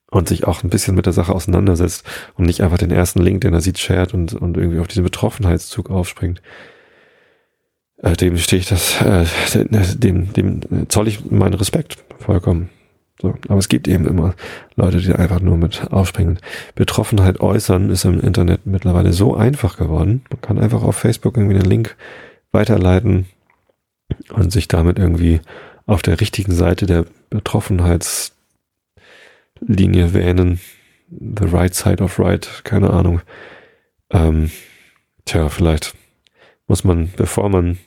[0.09, 2.05] und sich auch ein bisschen mit der Sache auseinandersetzt
[2.37, 5.05] und nicht einfach den ersten Link, den er sieht, shared und, und irgendwie auf diesen
[5.05, 6.41] Betroffenheitszug aufspringt,
[8.03, 9.25] dem stehe ich das, äh,
[9.97, 12.71] dem, dem zoll ich meinen Respekt vollkommen.
[13.21, 14.35] So, aber es gibt eben immer
[14.75, 16.39] Leute, die einfach nur mit aufspringen.
[16.75, 20.23] Betroffenheit äußern ist im Internet mittlerweile so einfach geworden.
[20.31, 21.97] Man kann einfach auf Facebook irgendwie einen Link
[22.53, 23.25] weiterleiten
[24.31, 25.41] und sich damit irgendwie
[25.87, 28.35] auf der richtigen Seite der Betroffenheitslinie
[30.13, 30.61] wähnen.
[31.09, 33.23] The right side of right, keine Ahnung.
[34.11, 34.51] Ähm,
[35.25, 35.95] tja, vielleicht
[36.67, 37.79] muss man, bevor man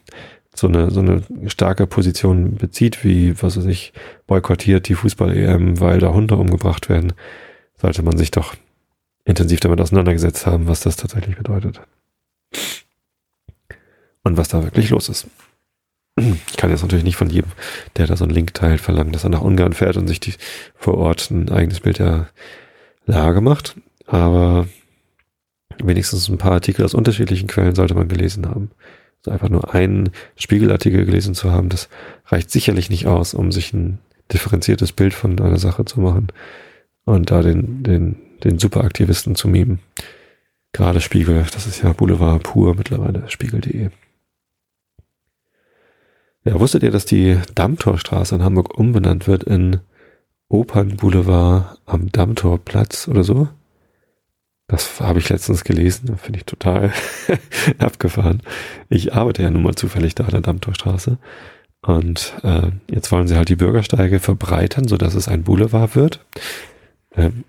[0.56, 3.94] so eine, so eine starke Position bezieht, wie, was weiß ich,
[4.28, 7.13] boykottiert die Fußball-EM, weil da Hunde umgebracht werden,
[7.78, 8.56] sollte man sich doch
[9.26, 11.82] intensiv damit auseinandergesetzt haben, was das tatsächlich bedeutet.
[14.24, 15.28] Und was da wirklich los ist.
[16.18, 17.52] Ich kann jetzt natürlich nicht von jedem,
[17.96, 20.34] der da so einen Link teilt, verlangen, dass er nach Ungarn fährt und sich die,
[20.76, 22.28] vor Ort ein eigenes Bild der
[23.06, 23.76] Lage macht.
[24.06, 24.68] Aber
[25.84, 28.72] wenigstens ein paar Artikel aus unterschiedlichen Quellen sollte man gelesen haben.
[29.20, 31.89] Also einfach nur einen Spiegelartikel gelesen zu haben, das
[32.28, 34.00] reicht sicherlich nicht aus, um sich ein
[34.32, 36.28] differenziertes Bild von einer Sache zu machen
[37.06, 39.80] und da den, den, den Superaktivisten zu mimen.
[40.72, 43.89] Gerade Spiegel, das ist ja Boulevard pur mittlerweile, spiegel.de.
[46.46, 49.80] Ja, wusstet ihr, dass die Dammtorstraße in Hamburg umbenannt wird in
[50.48, 53.50] Opernboulevard am Dammtorplatz oder so?
[54.69, 56.93] Das habe ich letztens gelesen, finde ich total
[57.79, 58.43] abgefahren.
[58.88, 61.17] Ich arbeite ja nun mal zufällig da an der Dammtorstraße.
[61.82, 66.23] Und äh, jetzt wollen sie halt die Bürgersteige verbreitern, sodass es ein Boulevard wird.
[67.15, 67.45] Ähm,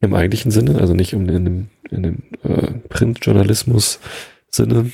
[0.00, 4.92] Im eigentlichen Sinne, also nicht um in dem, in dem äh, Printjournalismus-Sinne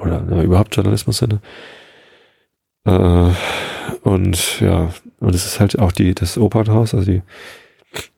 [0.00, 1.42] oder äh, überhaupt Journalismus-Sinne.
[2.86, 3.32] Äh,
[4.02, 7.20] und ja, und es ist halt auch die, das Opernhaus, also die,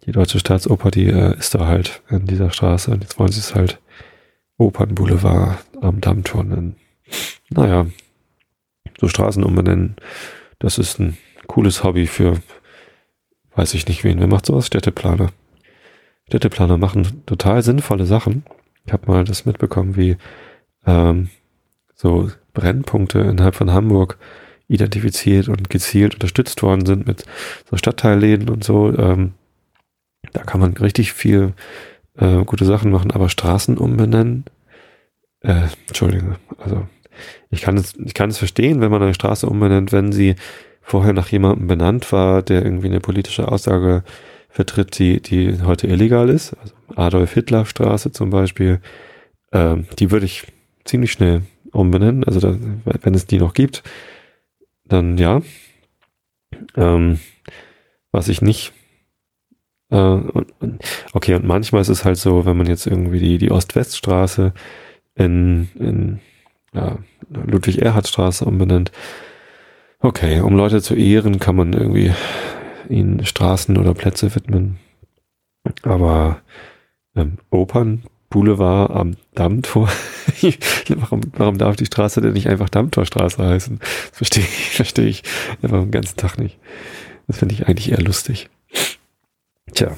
[0.07, 2.91] die Deutsche Staatsoper, die äh, ist da halt in dieser Straße.
[2.91, 3.81] Und jetzt wollen sie es halt
[4.57, 6.77] Opernboulevard am Dammtor nennen.
[7.51, 7.87] Naja,
[8.99, 9.97] so Straßen umbenennen,
[10.59, 12.38] das ist ein cooles Hobby für,
[13.55, 14.21] weiß ich nicht wen.
[14.21, 14.67] Wer macht sowas?
[14.67, 15.31] Städteplaner.
[16.27, 18.45] Städteplaner machen total sinnvolle Sachen.
[18.85, 20.17] Ich habe mal das mitbekommen, wie
[20.87, 21.31] ähm,
[21.95, 24.19] so Brennpunkte innerhalb von Hamburg
[24.69, 27.25] identifiziert und gezielt unterstützt worden sind mit
[27.71, 28.97] so Stadtteilläden und so.
[28.97, 29.33] Ähm,
[30.38, 31.53] da kann man richtig viel
[32.16, 34.44] äh, gute Sachen machen, aber Straßen umbenennen,
[35.40, 36.87] äh, Entschuldige, also
[37.51, 40.37] ich kann es, ich kann es verstehen, wenn man eine Straße umbenennt, wenn sie
[40.81, 44.05] vorher nach jemandem benannt war, der irgendwie eine politische Aussage
[44.48, 46.55] vertritt, die, die heute illegal ist.
[46.55, 48.81] Also Adolf Hitler Straße zum Beispiel,
[49.53, 50.44] ähm, die würde ich
[50.85, 52.24] ziemlich schnell umbenennen.
[52.24, 53.83] Also da, wenn es die noch gibt,
[54.85, 55.42] dann ja.
[56.77, 57.18] Ähm,
[58.12, 58.72] was ich nicht.
[59.90, 60.18] Äh,
[61.12, 64.53] okay, und manchmal ist es halt so, wenn man jetzt irgendwie die, die Ost-West-Straße
[65.14, 66.20] in, in
[66.72, 66.98] ja,
[67.31, 68.92] Ludwig-Erhard-Straße umbenennt.
[70.01, 72.12] Okay, um Leute zu ehren, kann man irgendwie
[72.88, 74.79] ihnen Straßen oder Plätze widmen.
[75.83, 76.40] Aber
[77.16, 79.88] ähm, Opern, Boulevard am Dammtor.
[80.88, 83.79] warum, warum darf die Straße denn nicht einfach Dammtorstraße heißen?
[83.79, 85.22] Das verstehe ich, verstehe ich
[85.62, 86.59] einfach den ganzen Tag nicht.
[87.27, 88.48] Das finde ich eigentlich eher lustig.
[89.74, 89.96] Tja,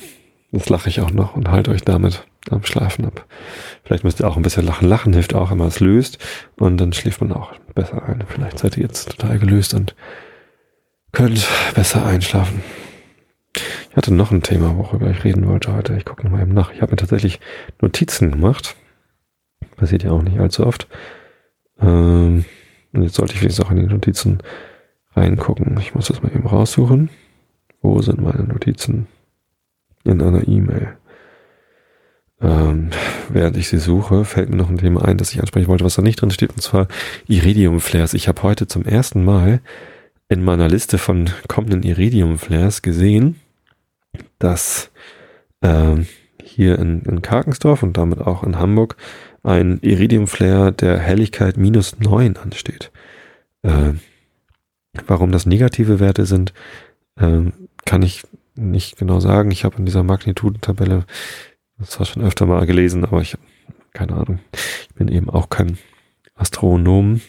[0.52, 3.26] das lache ich auch noch und halte euch damit am Schlafen ab.
[3.85, 4.88] Vielleicht müsst ihr auch ein bisschen lachen.
[4.88, 6.18] Lachen hilft auch immer, es löst
[6.56, 8.24] und dann schläft man auch besser ein.
[8.26, 9.94] Vielleicht seid ihr jetzt total gelöst und
[11.12, 12.62] könnt besser einschlafen.
[13.90, 15.96] Ich hatte noch ein Thema, worüber ich reden wollte heute.
[15.96, 16.72] Ich gucke nochmal eben nach.
[16.72, 17.40] Ich habe mir tatsächlich
[17.80, 18.76] Notizen gemacht.
[19.76, 20.87] Passiert ja auch nicht allzu oft.
[21.80, 22.44] Ähm,
[22.92, 24.38] und jetzt sollte ich wenigstens auch in die Notizen
[25.14, 25.76] reingucken.
[25.80, 27.11] Ich muss das mal eben raussuchen.
[27.83, 29.06] Wo sind meine Notizen?
[30.04, 30.96] In einer E-Mail.
[32.40, 32.90] Ähm,
[33.28, 35.96] während ich sie suche, fällt mir noch ein Thema ein, das ich ansprechen wollte, was
[35.96, 36.88] da nicht drin steht, und zwar
[37.28, 38.14] Iridium-Flares.
[38.14, 39.60] Ich habe heute zum ersten Mal
[40.28, 43.40] in meiner Liste von kommenden Iridium-Flares gesehen,
[44.38, 44.90] dass
[45.60, 46.06] ähm,
[46.42, 48.96] hier in, in Karkensdorf und damit auch in Hamburg
[49.42, 52.90] ein Iridium-Flare der Helligkeit minus neun ansteht.
[53.62, 53.92] Äh,
[55.06, 56.54] warum das negative Werte sind,
[57.16, 57.42] äh,
[57.84, 58.22] kann ich
[58.61, 59.51] nicht genau sagen.
[59.51, 61.05] Ich habe in dieser Magnitudentabelle
[61.81, 63.42] das war schon öfter mal gelesen, aber ich habe
[63.92, 64.38] keine Ahnung.
[64.88, 65.79] Ich bin eben auch kein
[66.35, 67.20] Astronom.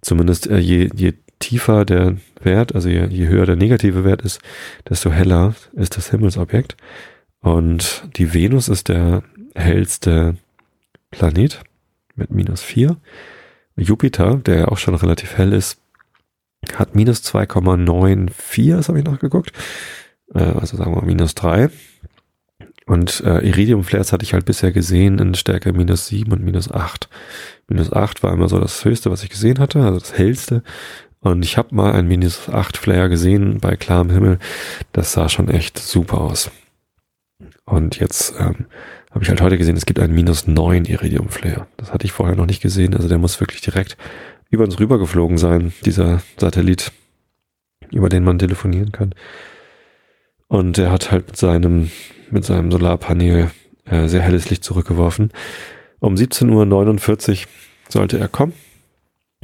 [0.00, 4.40] Zumindest äh, je, je tiefer der Wert, also je, je höher der negative Wert ist,
[4.88, 6.76] desto heller ist das Himmelsobjekt.
[7.40, 9.22] Und die Venus ist der
[9.54, 10.36] hellste
[11.10, 11.62] Planet
[12.14, 12.96] mit minus vier.
[13.76, 15.80] Jupiter, der ja auch schon relativ hell ist,
[16.76, 19.52] hat minus 2,94, das habe ich nachgeguckt.
[20.34, 21.70] Äh, also sagen wir minus drei.
[22.86, 27.08] Und äh, Iridium-Flares hatte ich halt bisher gesehen in Stärke minus 7 und minus 8.
[27.68, 30.62] Minus 8 war immer so das höchste, was ich gesehen hatte, also das hellste.
[31.20, 34.38] Und ich habe mal ein minus 8 Flare gesehen bei klarem Himmel.
[34.92, 36.50] Das sah schon echt super aus.
[37.64, 38.66] Und jetzt ähm,
[39.10, 41.66] habe ich halt heute gesehen, es gibt einen minus 9 Iridium Flare.
[41.78, 42.94] Das hatte ich vorher noch nicht gesehen.
[42.94, 43.96] Also der muss wirklich direkt
[44.50, 46.92] über uns rüber geflogen sein, dieser Satellit,
[47.90, 49.14] über den man telefonieren kann.
[50.48, 51.90] Und er hat halt mit seinem
[52.30, 53.50] mit seinem Solarpanel
[53.84, 55.30] äh, sehr helles Licht zurückgeworfen.
[56.00, 57.48] Um 17.49 Uhr
[57.88, 58.52] sollte er kommen.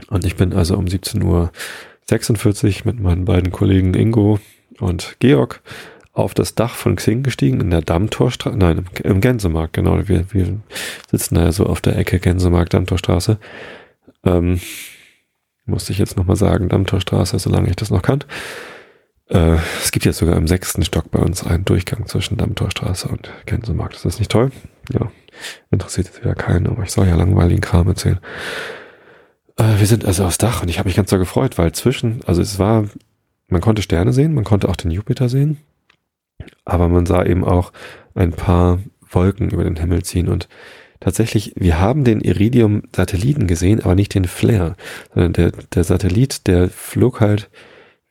[0.08, 4.40] Und ich bin also um 17.46 Uhr mit meinen beiden Kollegen Ingo
[4.78, 5.62] und Georg
[6.12, 10.08] auf das Dach von Xing gestiegen, in der Dammtorstraße, nein, im Gänsemarkt, genau.
[10.08, 10.58] Wir, wir
[11.10, 13.38] sitzen da so auf der Ecke Gänsemarkt, Dammtorstraße.
[14.24, 14.60] Ähm,
[15.64, 18.24] musste ich jetzt nochmal sagen, Dammtorstraße, solange ich das noch kann.
[19.28, 23.30] Äh, es gibt jetzt sogar im sechsten Stock bei uns einen Durchgang zwischen Dammtorstraße und
[23.46, 23.94] Gänsemarkt.
[23.94, 24.50] Ist das nicht toll?
[24.92, 25.10] Ja,
[25.70, 28.18] interessiert jetzt wieder keinen, aber ich soll ja langweiligen Kram erzählen.
[29.56, 32.20] Äh, wir sind also aufs Dach und ich habe mich ganz so gefreut, weil zwischen,
[32.26, 32.86] also es war,
[33.48, 35.58] man konnte Sterne sehen, man konnte auch den Jupiter sehen,
[36.64, 37.72] aber man sah eben auch
[38.14, 40.48] ein paar Wolken über den Himmel ziehen und
[41.00, 44.76] tatsächlich, wir haben den Iridium-Satelliten gesehen, aber nicht den Flare,
[45.12, 47.50] sondern der, der Satellit, der flog halt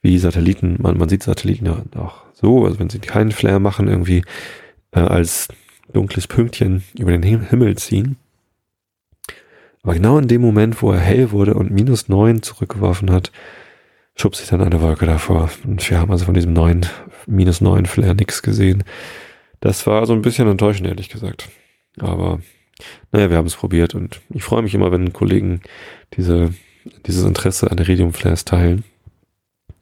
[0.01, 3.87] wie Satelliten, man, man sieht Satelliten ja auch so, also wenn sie keinen Flare machen,
[3.87, 4.23] irgendwie
[4.91, 5.49] äh, als
[5.91, 8.17] dunkles Pünktchen über den Himmel ziehen.
[9.83, 13.31] Aber genau in dem Moment, wo er hell wurde und minus neun zurückgeworfen hat,
[14.15, 15.49] schob sich dann eine Wolke davor.
[15.65, 16.85] Und wir haben also von diesem neuen,
[17.25, 18.83] minus neun Flare nichts gesehen.
[19.61, 21.49] Das war so ein bisschen enttäuschend, ehrlich gesagt.
[21.99, 22.39] Aber
[23.11, 25.61] naja, wir haben es probiert und ich freue mich immer, wenn Kollegen
[26.15, 26.53] diese,
[27.05, 28.83] dieses Interesse an Iridium-Flares teilen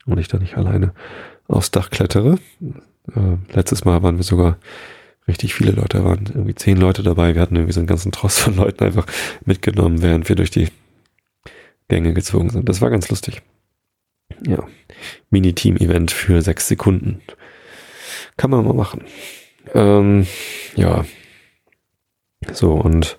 [0.06, 0.94] und ich da nicht alleine
[1.48, 2.40] aufs Dach klettere.
[2.62, 4.58] Äh, letztes Mal waren wir sogar
[5.28, 7.36] richtig viele Leute, da waren irgendwie zehn Leute dabei.
[7.36, 9.06] Wir hatten irgendwie so einen ganzen Tross von Leuten einfach
[9.46, 10.70] mitgenommen, während wir durch die
[11.90, 12.68] Gänge gezogen sind.
[12.68, 13.42] Das war ganz lustig.
[14.46, 14.68] Ja,
[15.30, 17.22] Mini-Team-Event für sechs Sekunden.
[18.36, 19.04] Kann man mal machen.
[19.74, 20.28] Ähm,
[20.76, 21.06] ja.
[22.54, 23.18] So, und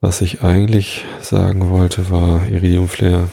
[0.00, 3.30] was ich eigentlich sagen wollte, war Iridium Flare.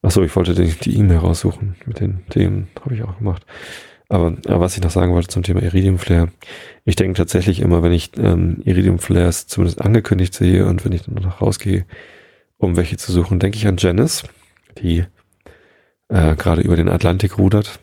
[0.00, 2.68] Achso, ich wollte die E-Mail raussuchen mit den Themen.
[2.80, 3.44] Habe ich auch gemacht.
[4.08, 6.30] Aber, aber, was ich noch sagen wollte zum Thema Iridium Flare.
[6.84, 11.02] Ich denke tatsächlich immer, wenn ich ähm, Iridium Flares zumindest angekündigt sehe und wenn ich
[11.02, 11.84] dann noch rausgehe,
[12.56, 14.22] um welche zu suchen, denke ich an Janice,
[14.78, 15.04] die
[16.08, 17.80] äh, gerade über den Atlantik rudert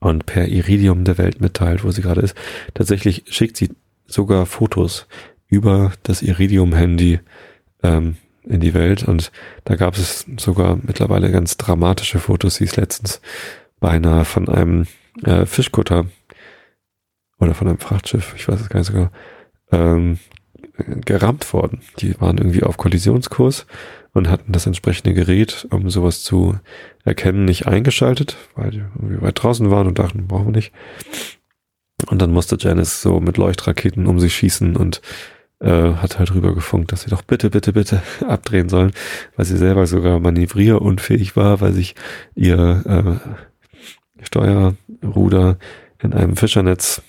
[0.00, 2.36] und per Iridium der Welt mitteilt, wo sie gerade ist.
[2.74, 3.70] Tatsächlich schickt sie
[4.06, 5.06] sogar Fotos
[5.48, 7.20] über das Iridium-Handy
[7.82, 9.32] ähm, in die Welt und
[9.64, 13.20] da gab es sogar mittlerweile ganz dramatische Fotos, die ist letztens
[13.80, 14.86] beinahe von einem
[15.24, 16.06] äh, Fischkutter
[17.38, 19.10] oder von einem Frachtschiff, ich weiß es gar nicht sogar,
[19.72, 20.18] ähm,
[21.04, 21.80] gerammt worden.
[22.00, 23.66] Die waren irgendwie auf Kollisionskurs
[24.12, 26.58] und hatten das entsprechende Gerät, um sowas zu
[27.04, 30.72] erkennen, nicht eingeschaltet, weil die irgendwie weit draußen waren und dachten, brauchen wir nicht.
[32.08, 35.00] Und dann musste Janice so mit Leuchtraketen um sich schießen und
[35.60, 38.92] äh, hat halt rübergefunkt, dass sie doch bitte, bitte, bitte abdrehen sollen,
[39.36, 41.94] weil sie selber sogar manövrierunfähig war, weil sich
[42.34, 45.56] ihr äh, Steuerruder
[46.02, 47.02] in einem Fischernetz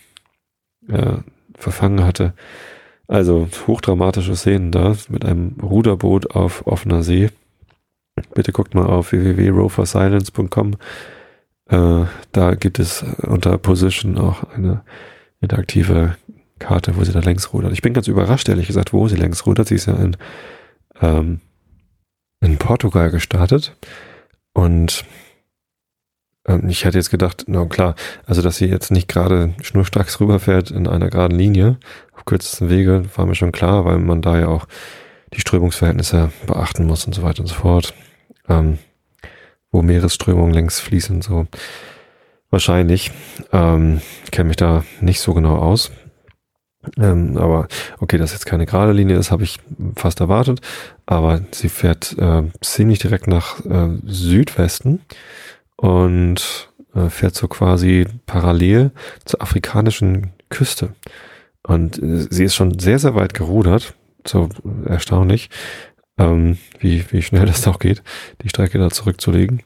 [0.87, 1.17] äh,
[1.57, 2.33] verfangen hatte.
[3.07, 7.29] Also hochdramatische Szenen da mit einem Ruderboot auf offener See.
[8.33, 10.75] Bitte guckt mal auf www.roversilence.com.
[11.69, 14.81] Äh, da gibt es unter Position auch eine
[15.41, 16.15] interaktive
[16.59, 17.73] Karte, wo sie da längs rudert.
[17.73, 19.67] Ich bin ganz überrascht, ehrlich gesagt, wo sie längs rudert.
[19.67, 20.17] Sie ist ja in,
[21.01, 21.41] ähm,
[22.41, 23.75] in Portugal gestartet.
[24.53, 25.05] Und
[26.47, 30.71] ähm, ich hätte jetzt gedacht, na klar, also dass sie jetzt nicht gerade schnurstracks rüberfährt
[30.71, 31.77] in einer geraden Linie,
[32.13, 34.67] auf kürzesten Wege, war mir schon klar, weil man da ja auch
[35.33, 37.93] die Strömungsverhältnisse beachten muss und so weiter und so fort.
[38.47, 38.79] Ähm,
[39.71, 41.47] wo Meeresströmungen längs fließen, so
[42.49, 43.11] wahrscheinlich.
[43.51, 44.01] Ähm,
[44.31, 45.91] kenne mich da nicht so genau aus.
[46.97, 47.67] Ähm, aber
[47.99, 49.59] okay, dass jetzt keine gerade Linie ist, habe ich
[49.95, 50.61] fast erwartet.
[51.05, 55.01] Aber sie fährt äh, ziemlich direkt nach äh, Südwesten
[55.75, 58.91] und äh, fährt so quasi parallel
[59.25, 60.95] zur afrikanischen Küste.
[61.63, 63.93] Und äh, sie ist schon sehr, sehr weit gerudert.
[64.25, 64.49] So
[64.85, 65.49] erstaunlich,
[66.17, 68.03] ähm, wie, wie schnell das auch geht,
[68.41, 69.61] die Strecke da zurückzulegen.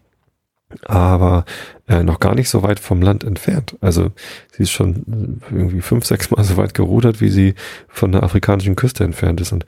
[0.85, 1.45] Aber
[1.87, 3.75] äh, noch gar nicht so weit vom Land entfernt.
[3.81, 4.11] Also
[4.51, 7.55] sie ist schon irgendwie fünf, sechs Mal so weit gerudert, wie sie
[7.89, 9.51] von der afrikanischen Küste entfernt ist.
[9.51, 9.65] Und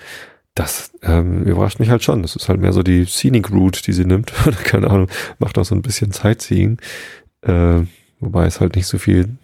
[0.56, 2.22] das ähm, überrascht mich halt schon.
[2.22, 4.32] Das ist halt mehr so die Scenic Route, die sie nimmt.
[4.64, 6.80] Keine Ahnung, macht auch so ein bisschen Sightseeing.
[7.42, 7.82] Äh,
[8.20, 9.38] wobei es halt nicht so viel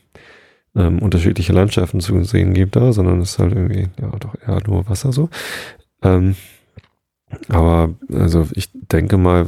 [0.75, 4.61] ähm, unterschiedliche Landschaften zu sehen gibt da, sondern es ist halt irgendwie, ja, doch eher
[4.65, 5.29] nur Wasser so.
[6.03, 6.35] Ähm,
[7.47, 9.47] aber also ich denke mal,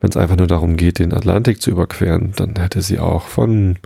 [0.00, 3.78] wenn es einfach nur darum geht, den Atlantik zu überqueren, dann hätte sie auch von,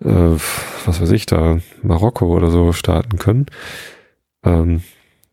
[0.00, 0.36] äh,
[0.84, 3.46] was weiß ich da, Marokko oder so starten können.
[4.44, 4.82] Ähm,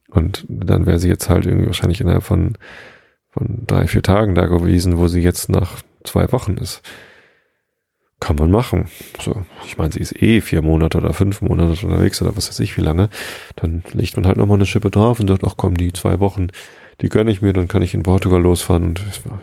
[0.10, 2.58] und dann wäre sie jetzt halt irgendwie wahrscheinlich innerhalb von,
[3.30, 6.82] von drei, vier Tagen da gewesen, wo sie jetzt nach zwei Wochen ist.
[8.19, 8.88] Kann man machen.
[9.19, 12.60] So, ich meine, sie ist eh vier Monate oder fünf Monate unterwegs oder was weiß
[12.62, 13.10] ich wie lange.
[13.58, 16.47] Dann legt man halt nochmal eine Schippe drauf und sagt, ach komm, die zwei Wochen,
[17.01, 19.01] die gönne ich mir, dann kann ich in Portugal losfahren und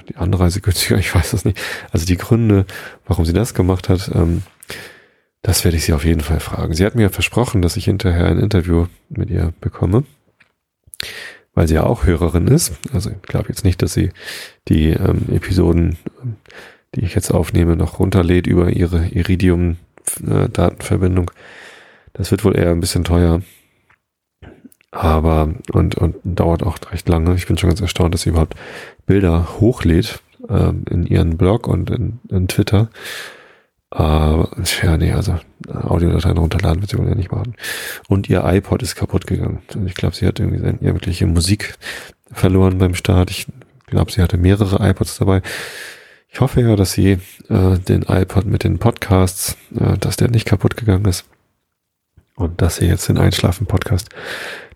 [0.08, 1.60] die Anreise günstiger, ich weiß das nicht.
[1.90, 2.66] Also die Gründe,
[3.06, 4.42] warum sie das gemacht hat, ähm,
[5.42, 6.74] das werde ich sie auf jeden Fall fragen.
[6.74, 10.04] Sie hat mir versprochen, dass ich hinterher ein Interview mit ihr bekomme
[11.54, 12.72] weil sie ja auch Hörerin ist.
[12.92, 14.10] Also ich glaube jetzt nicht, dass sie
[14.68, 15.96] die ähm, Episoden,
[16.94, 21.32] die ich jetzt aufnehme, noch runterlädt über ihre Iridium-Datenverbindung.
[22.12, 23.40] Das wird wohl eher ein bisschen teuer.
[24.92, 27.34] Aber und, und dauert auch recht lange.
[27.34, 28.54] Ich bin schon ganz erstaunt, dass sie überhaupt
[29.06, 32.90] Bilder hochlädt ähm, in ihren Blog und in, in Twitter.
[33.90, 34.50] Aber
[34.82, 35.38] ja, nee, also
[35.68, 37.54] Audiodateien runterladen wird sie wohl ja nicht machen.
[38.08, 39.62] Und ihr iPod ist kaputt gegangen.
[39.86, 41.74] Ich glaube, sie hat irgendwie seine wirkliche Musik
[42.30, 43.30] verloren beim Start.
[43.30, 43.46] Ich
[43.86, 45.42] glaube, sie hatte mehrere iPods dabei.
[46.30, 47.18] Ich hoffe ja, dass sie
[47.50, 51.26] äh, den iPod mit den Podcasts, äh, dass der nicht kaputt gegangen ist.
[52.34, 54.08] Und dass sie jetzt den Einschlafen-Podcast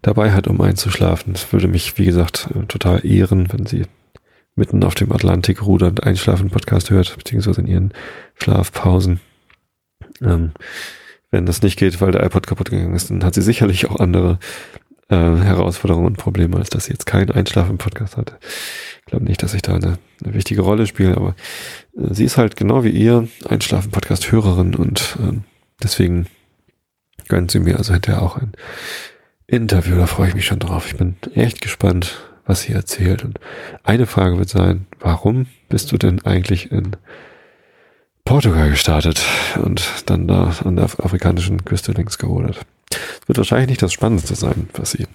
[0.02, 1.32] dabei hat, um einzuschlafen.
[1.32, 3.84] Das würde mich, wie gesagt, äh, total ehren, wenn sie
[4.54, 7.94] mitten auf dem Atlantik rudernd Einschlafen-Podcast hört, beziehungsweise in ihren
[8.34, 9.20] Schlafpausen.
[10.22, 10.52] Ähm,
[11.30, 14.00] wenn das nicht geht, weil der iPod kaputt gegangen ist, dann hat sie sicherlich auch
[14.00, 14.38] andere
[15.09, 18.38] äh, Herausforderungen und Probleme, als dass sie jetzt keinen Einschlafen-Podcast hatte.
[19.00, 21.34] Ich glaube nicht, dass ich da eine, eine wichtige Rolle spiele, aber
[21.96, 25.38] äh, sie ist halt genau wie ihr Einschlafen-Podcast-Hörerin und äh,
[25.82, 26.26] deswegen
[27.28, 28.52] gönnt sie mir also hinterher auch ein
[29.46, 29.96] Interview.
[29.96, 30.86] Da freue ich mich schon drauf.
[30.88, 33.24] Ich bin echt gespannt, was sie erzählt.
[33.24, 33.38] Und
[33.84, 36.96] eine Frage wird sein, warum bist du denn eigentlich in
[38.24, 39.22] Portugal gestartet
[39.62, 42.60] und dann da an der afrikanischen Küste längs gerudert?
[42.90, 45.06] Es wird wahrscheinlich nicht das Spannendste sein, was sie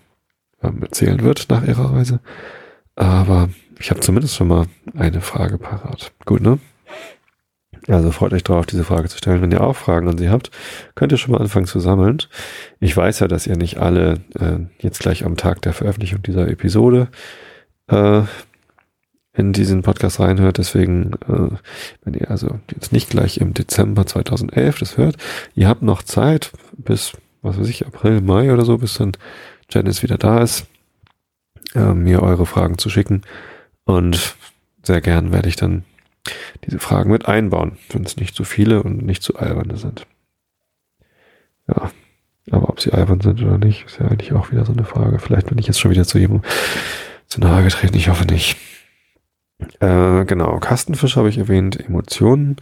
[0.64, 2.20] ähm, erzählen wird nach ihrer Reise.
[2.96, 3.50] Aber
[3.80, 6.12] ich habe zumindest schon mal eine Frage parat.
[6.26, 6.60] Gut, ne?
[7.92, 9.42] Also freut euch drauf, diese Frage zu stellen.
[9.42, 10.50] Wenn ihr auch Fragen an sie habt,
[10.96, 12.20] könnt ihr schon mal anfangen zu sammeln.
[12.80, 16.48] Ich weiß ja, dass ihr nicht alle äh, jetzt gleich am Tag der Veröffentlichung dieser
[16.48, 17.10] Episode
[17.88, 18.22] äh,
[19.34, 20.58] in diesen Podcast reinhört.
[20.58, 21.58] Deswegen, äh,
[22.04, 25.18] wenn ihr also jetzt nicht gleich im Dezember 2011 das hört,
[25.56, 29.12] ihr habt noch Zeit bis, was weiß ich, April, Mai oder so, bis dann
[29.70, 30.66] Janice wieder da ist,
[31.76, 33.24] äh, mir eure Fragen zu schicken.
[33.84, 34.36] Und
[34.84, 35.84] sehr gern werde ich dann
[36.66, 40.06] diese Fragen mit einbauen, wenn es nicht zu viele und nicht zu alberne sind.
[41.68, 41.92] Ja,
[42.50, 45.20] aber ob sie albern sind oder nicht, ist ja eigentlich auch wieder so eine Frage.
[45.20, 46.42] Vielleicht bin ich jetzt schon wieder zu jedem
[47.28, 48.58] zu nahe getreten, ich hoffe nicht.
[49.80, 52.58] Äh, genau, Kastenfisch habe ich erwähnt, Emotionen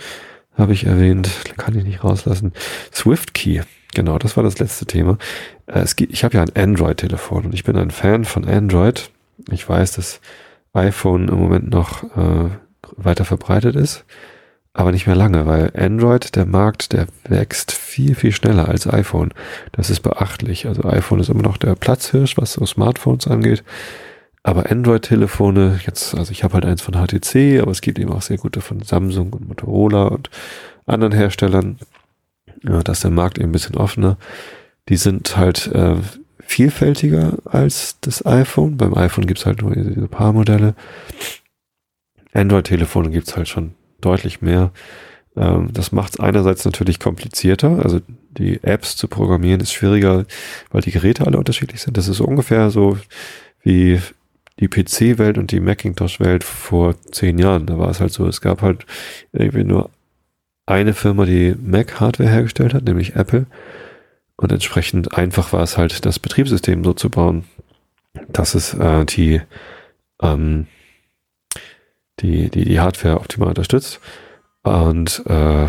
[0.55, 2.53] habe ich erwähnt, kann ich nicht rauslassen.
[2.93, 3.62] Swift Key,
[3.93, 5.18] genau, das war das letzte Thema.
[5.66, 9.10] Äh, es gibt, ich habe ja ein Android-Telefon und ich bin ein Fan von Android.
[9.49, 10.20] Ich weiß, dass
[10.74, 12.49] iPhone im Moment noch äh,
[12.95, 14.05] weiter verbreitet ist,
[14.73, 19.34] aber nicht mehr lange, weil Android, der Markt, der wächst viel, viel schneller als iPhone.
[19.71, 20.67] Das ist beachtlich.
[20.67, 23.63] Also iPhone ist immer noch der Platzhirsch, was so Smartphones angeht.
[24.43, 28.21] Aber Android-Telefone, jetzt, also ich habe halt eins von HTC, aber es gibt eben auch
[28.21, 30.30] sehr gute von Samsung und Motorola und
[30.86, 31.77] anderen Herstellern.
[32.63, 34.17] Ja, da der Markt eben ein bisschen offener.
[34.88, 35.95] Die sind halt äh,
[36.39, 38.77] vielfältiger als das iPhone.
[38.77, 40.73] Beim iPhone gibt's halt nur diese paar Modelle.
[42.34, 44.71] Android-Telefone gibt's halt schon deutlich mehr.
[45.36, 47.80] Ähm, das macht es einerseits natürlich komplizierter.
[47.84, 48.01] Also
[48.32, 50.25] die Apps zu programmieren ist schwieriger,
[50.71, 51.97] weil die Geräte alle unterschiedlich sind.
[51.97, 52.97] Das ist ungefähr so
[53.61, 53.99] wie
[54.59, 57.65] die PC-Welt und die Macintosh-Welt vor zehn Jahren.
[57.65, 58.86] Da war es halt so, es gab halt
[59.32, 59.89] irgendwie nur
[60.65, 63.45] eine Firma, die Mac-Hardware hergestellt hat, nämlich Apple.
[64.36, 67.45] Und entsprechend einfach war es halt, das Betriebssystem so zu bauen,
[68.27, 69.41] dass es äh, die
[70.21, 70.67] ähm,
[72.22, 73.99] die, die, die Hardware optimal unterstützt.
[74.63, 75.67] Und äh,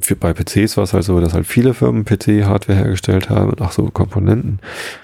[0.00, 3.62] für, bei PCs war es halt so, dass halt viele Firmen PC-Hardware hergestellt haben und
[3.62, 4.60] auch so Komponenten,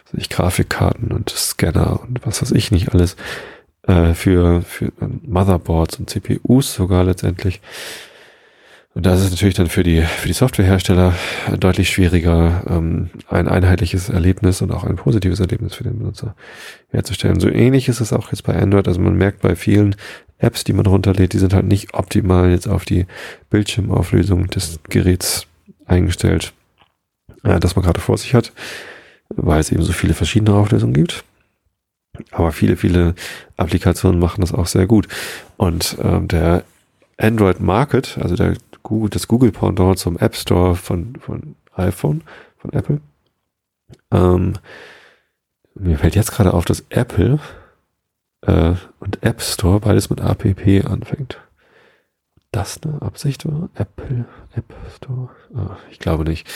[0.07, 3.17] also ich Grafikkarten und Scanner und was weiß ich nicht alles,
[3.83, 7.61] äh, für, für Motherboards und CPUs sogar letztendlich.
[8.97, 11.13] Und das ist natürlich dann für die, für die Softwarehersteller
[11.61, 16.35] deutlich schwieriger, ähm, ein einheitliches Erlebnis und auch ein positives Erlebnis für den Benutzer
[16.89, 17.39] herzustellen.
[17.39, 18.89] So ähnlich ist es auch jetzt bei Android.
[18.89, 19.97] Also man merkt bei vielen
[20.39, 23.05] Apps, die man runterlädt, die sind halt nicht optimal jetzt auf die
[23.51, 25.47] Bildschirmauflösung des Geräts
[25.85, 26.55] eingestellt,
[27.45, 28.55] äh, das man gerade vor sich hat,
[29.29, 31.23] weil es eben so viele verschiedene Auflösungen gibt.
[32.31, 33.15] Aber viele, viele
[33.59, 35.07] Applikationen machen das auch sehr gut.
[35.59, 36.65] Und ähm, der
[37.19, 38.55] Android Market, also der
[38.87, 42.23] Google, das Google Pendant zum App Store von, von iPhone,
[42.57, 43.01] von Apple.
[44.13, 44.53] Ähm,
[45.75, 47.41] mir fällt jetzt gerade auf, dass Apple
[48.43, 51.39] äh, und App Store beides mit APP anfängt.
[52.53, 53.71] Das eine Absicht war?
[53.75, 54.25] Apple
[54.55, 55.31] App Store?
[55.53, 56.47] Ah, ich glaube nicht.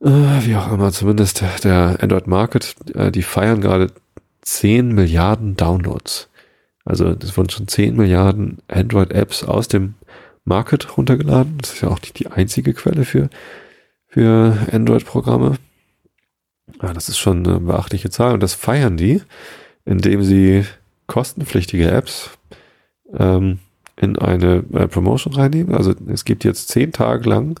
[0.00, 3.92] Äh, wie auch immer, zumindest der Android Market, äh, die feiern gerade
[4.42, 6.28] 10 Milliarden Downloads.
[6.84, 9.94] Also das wurden schon 10 Milliarden Android-Apps aus dem
[10.48, 11.58] Market runtergeladen.
[11.60, 13.30] Das ist ja auch nicht die einzige Quelle für,
[14.06, 15.56] für Android-Programme.
[16.82, 19.22] Ja, das ist schon eine beachtliche Zahl und das feiern die,
[19.84, 20.64] indem sie
[21.06, 22.30] kostenpflichtige Apps
[23.16, 23.58] ähm,
[23.96, 25.74] in eine äh, Promotion reinnehmen.
[25.74, 27.60] Also es gibt jetzt zehn Tage lang,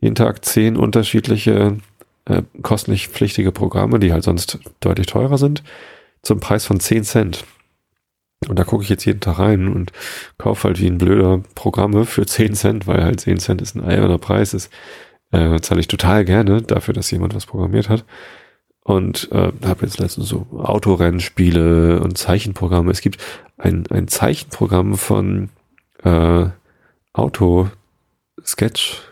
[0.00, 1.78] jeden Tag zehn unterschiedliche
[2.26, 5.62] äh, kostenlich pflichtige Programme, die halt sonst deutlich teurer sind,
[6.22, 7.44] zum Preis von 10 Cent.
[8.48, 9.92] Und da gucke ich jetzt jeden Tag rein und
[10.38, 13.84] kaufe halt wie ein blöder Programme für 10 Cent, weil halt 10 Cent ist ein
[13.84, 14.70] alberner Preis ist.
[15.32, 18.04] Äh, zahle ich total gerne dafür, dass jemand was programmiert hat.
[18.84, 22.92] und äh, habe jetzt letztens so Autorennspiele und Zeichenprogramme.
[22.92, 23.18] Es gibt
[23.58, 25.48] ein, ein Zeichenprogramm von
[26.04, 26.46] äh,
[27.12, 27.68] Auto
[28.44, 29.02] Sketch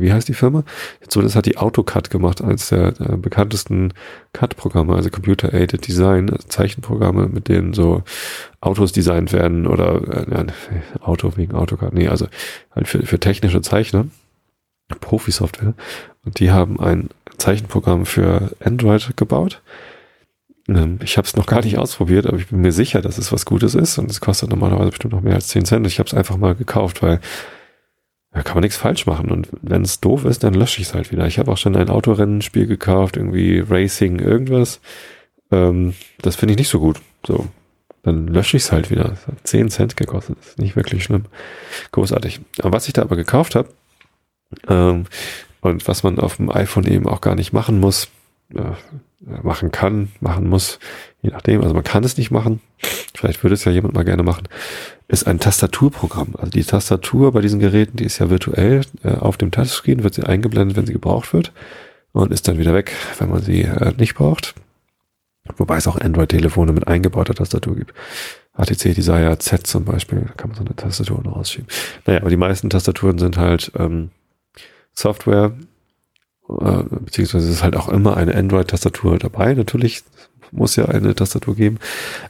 [0.00, 0.64] wie heißt die Firma?
[1.00, 3.92] Das hat die AutoCAD gemacht, eines der, der bekanntesten
[4.32, 8.02] CAD-Programme, also Computer-Aided Design, also Zeichenprogramme, mit denen so
[8.60, 10.46] Autos designt werden oder äh,
[11.00, 12.26] Auto wegen AutoCAD, nee, also
[12.74, 14.06] halt für, für technische Zeichner,
[15.00, 15.74] Profi-Software.
[16.24, 19.60] Und die haben ein Zeichenprogramm für Android gebaut.
[20.68, 23.32] Ähm, ich habe es noch gar nicht ausprobiert, aber ich bin mir sicher, dass es
[23.32, 25.86] was Gutes ist und es kostet normalerweise bestimmt noch mehr als 10 Cent.
[25.86, 27.20] Ich habe es einfach mal gekauft, weil
[28.32, 29.30] da kann man nichts falsch machen.
[29.30, 31.26] Und wenn es doof ist, dann lösche ich es halt wieder.
[31.26, 34.80] Ich habe auch schon ein Autorennenspiel gekauft, irgendwie Racing, irgendwas.
[35.50, 37.00] Ähm, das finde ich nicht so gut.
[37.26, 37.46] So,
[38.02, 39.04] dann lösche ich es halt wieder.
[39.04, 40.38] Das hat 10 Cent gekostet.
[40.38, 41.26] Das ist nicht wirklich schlimm.
[41.92, 42.40] Großartig.
[42.60, 43.68] Aber was ich da aber gekauft habe,
[44.68, 45.04] ähm,
[45.60, 48.08] und was man auf dem iPhone eben auch gar nicht machen muss,
[48.54, 48.72] äh,
[49.42, 50.78] machen kann, machen muss,
[51.22, 51.62] je nachdem.
[51.62, 52.60] Also man kann es nicht machen.
[53.14, 54.48] Vielleicht würde es ja jemand mal gerne machen.
[55.08, 56.34] Ist ein Tastaturprogramm.
[56.36, 60.14] Also die Tastatur bei diesen Geräten, die ist ja virtuell äh, auf dem Touchscreen, wird
[60.14, 61.52] sie eingeblendet, wenn sie gebraucht wird
[62.12, 64.54] und ist dann wieder weg, wenn man sie äh, nicht braucht.
[65.56, 67.94] Wobei es auch Android-Telefone mit eingebauter Tastatur gibt.
[68.54, 71.66] HTC Desire Z zum Beispiel, da kann man so eine Tastatur noch rausschieben.
[72.06, 74.10] Naja, aber die meisten Tastaturen sind halt ähm,
[74.92, 75.52] Software,
[76.60, 79.54] äh, beziehungsweise ist halt auch immer eine Android-Tastatur dabei.
[79.54, 80.02] Natürlich
[80.52, 81.78] muss ja eine Tastatur geben,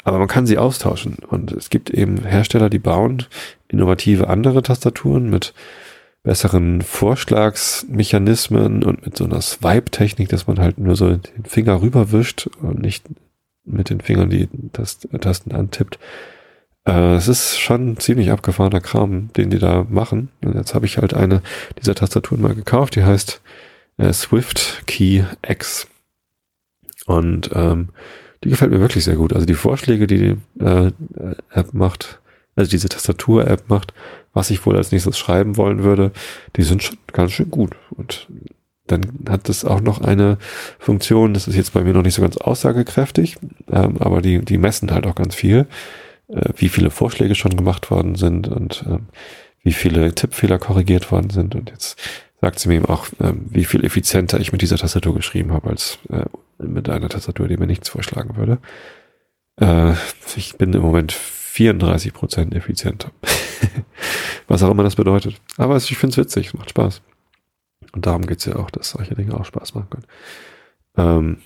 [0.05, 1.17] aber man kann sie austauschen.
[1.29, 3.25] Und es gibt eben Hersteller, die bauen
[3.69, 5.53] innovative andere Tastaturen mit
[6.23, 12.49] besseren Vorschlagsmechanismen und mit so einer Swipe-Technik, dass man halt nur so den Finger rüberwischt
[12.61, 13.05] und nicht
[13.65, 15.99] mit den Fingern die Tast Tasten antippt.
[16.85, 20.31] Äh, es ist schon ziemlich abgefahrener Kram, den die da machen.
[20.45, 21.43] Und jetzt habe ich halt eine
[21.81, 23.41] dieser Tastaturen mal gekauft, die heißt
[23.99, 25.87] äh, Swift Key X.
[27.07, 27.91] Und ähm,
[28.45, 29.33] die gefällt mir wirklich sehr gut.
[29.33, 30.93] Also die Vorschläge, die die äh,
[31.51, 32.21] App macht,
[32.57, 33.95] also diese Tastatur-App macht,
[34.33, 36.13] was ich wohl als nächstes schreiben wollen würde,
[36.57, 37.77] die sind schon ganz schön gut.
[37.91, 38.29] Und
[38.87, 40.39] dann hat es auch noch eine
[40.79, 43.37] Funktion, das ist jetzt bei mir noch nicht so ganz aussagekräftig,
[43.71, 45.67] ähm, aber die, die messen halt auch ganz viel,
[46.29, 48.99] äh, wie viele Vorschläge schon gemacht worden sind und äh,
[49.63, 51.55] wie viele Tippfehler korrigiert worden sind.
[51.55, 51.99] Und jetzt
[52.43, 55.71] sagt sie mir eben auch, äh, wie viel effizienter ich mit dieser Tastatur geschrieben habe
[55.71, 56.25] als äh,
[56.59, 58.59] mit einer Tastatur, die mir nichts vorschlagen würde.
[59.61, 59.95] Äh,
[60.37, 63.13] ich bin im Moment 34 Prozent effizienter.
[64.49, 65.41] Was auch immer das bedeutet.
[65.57, 67.01] Aber ich finde es witzig, es macht Spaß.
[67.93, 70.07] Und darum geht's ja auch, dass solche Dinge auch Spaß machen können.
[70.97, 71.37] Ähm,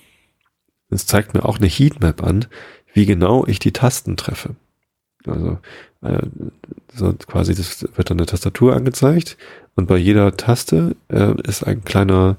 [0.89, 2.45] es zeigt mir auch eine Heatmap an,
[2.93, 4.55] wie genau ich die Tasten treffe.
[5.27, 5.59] Also
[6.01, 6.25] äh,
[6.95, 9.37] so quasi, das wird dann eine Tastatur angezeigt
[9.77, 12.35] und bei jeder Taste äh, ist ein kleiner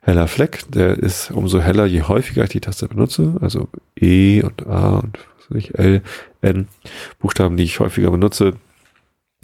[0.00, 0.60] heller Fleck.
[0.68, 3.36] Der ist umso heller, je häufiger ich die Taste benutze.
[3.40, 3.68] Also
[4.00, 6.00] E und A und was weiß ich, L,
[6.40, 6.68] N,
[7.18, 8.54] Buchstaben, die ich häufiger benutze,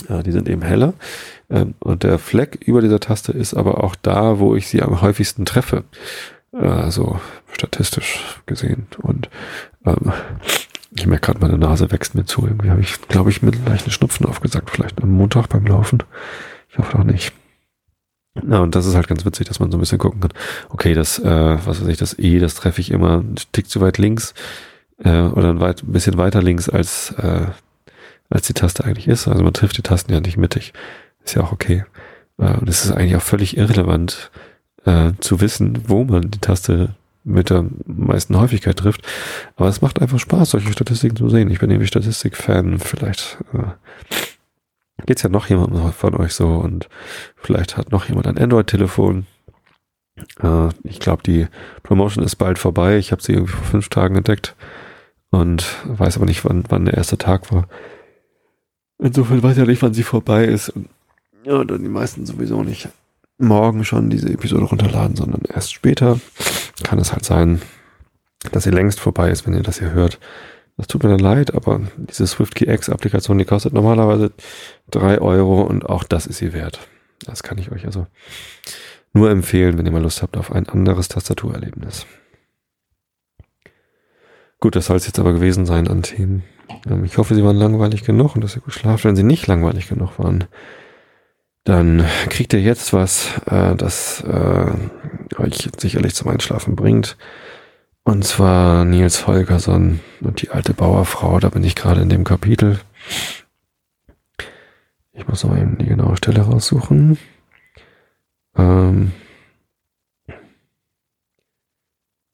[0.08, 0.94] ja, die sind eben heller.
[1.50, 5.00] Ähm, und der Fleck über dieser Taste ist aber auch da, wo ich sie am
[5.00, 5.84] häufigsten treffe.
[6.52, 7.18] Also
[7.52, 8.86] statistisch gesehen.
[8.98, 9.30] Und
[9.84, 10.12] ähm,
[10.94, 12.46] ich merke gerade, meine Nase wächst mir zu.
[12.46, 14.70] Irgendwie habe ich, glaube ich, mit leichten Schnupfen aufgesagt.
[14.70, 16.04] Vielleicht am Montag beim Laufen.
[16.72, 17.32] Ich hoffe auch nicht.
[18.34, 20.32] Na, und das ist halt ganz witzig, dass man so ein bisschen gucken kann.
[20.70, 23.82] Okay, das, äh, was weiß ich, das E, das treffe ich immer ein Tick zu
[23.82, 24.32] weit links
[25.04, 27.46] äh, oder ein, weit, ein bisschen weiter links, als, äh,
[28.30, 29.28] als die Taste eigentlich ist.
[29.28, 30.72] Also man trifft die Tasten ja nicht mittig.
[31.22, 31.84] Ist ja auch okay.
[32.38, 34.30] Äh, und es ist eigentlich auch völlig irrelevant
[34.86, 36.94] äh, zu wissen, wo man die Taste
[37.24, 39.06] mit der meisten Häufigkeit trifft.
[39.56, 41.50] Aber es macht einfach Spaß, solche Statistiken zu sehen.
[41.50, 42.78] Ich bin nämlich Statistik-Fan.
[42.78, 44.16] Vielleicht äh,
[45.06, 46.88] geht's ja noch jemand von euch so und
[47.36, 49.26] vielleicht hat noch jemand ein Android-Telefon.
[50.42, 51.46] Äh, ich glaube, die
[51.82, 52.98] Promotion ist bald vorbei.
[52.98, 54.54] Ich habe sie irgendwie vor fünf Tagen entdeckt
[55.30, 57.66] und weiß aber nicht, wann, wann der erste Tag war.
[58.98, 60.72] Insofern weiß ich ja nicht, wann sie vorbei ist.
[61.44, 62.88] Ja, dann die meisten sowieso nicht
[63.38, 66.20] morgen schon diese Episode runterladen, sondern erst später.
[66.84, 67.60] Kann es halt sein,
[68.52, 70.20] dass sie längst vorbei ist, wenn ihr das hier hört.
[70.76, 74.32] Das tut mir dann leid, aber diese SwiftKey X Applikation, die kostet normalerweise
[74.90, 76.80] drei Euro und auch das ist sie wert.
[77.24, 78.06] Das kann ich euch also
[79.12, 82.06] nur empfehlen, wenn ihr mal Lust habt auf ein anderes Tastaturerlebnis.
[84.60, 86.44] Gut, das soll es jetzt aber gewesen sein an Themen.
[86.88, 89.04] Ähm, ich hoffe, sie waren langweilig genug und dass ihr gut schlaft.
[89.04, 90.44] Wenn sie nicht langweilig genug waren,
[91.64, 94.72] dann kriegt ihr jetzt was, äh, das äh,
[95.38, 97.16] euch sicherlich zum Einschlafen bringt.
[98.04, 101.38] Und zwar Nils Holgersson und die alte Bauerfrau.
[101.38, 102.80] Da bin ich gerade in dem Kapitel.
[105.12, 107.18] Ich muss noch eben die genaue Stelle raussuchen.
[108.56, 109.12] Ähm,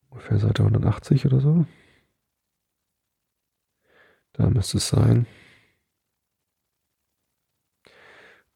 [0.09, 1.67] ungefähr Seite 180 oder so.
[4.33, 5.27] Da müsste es sein.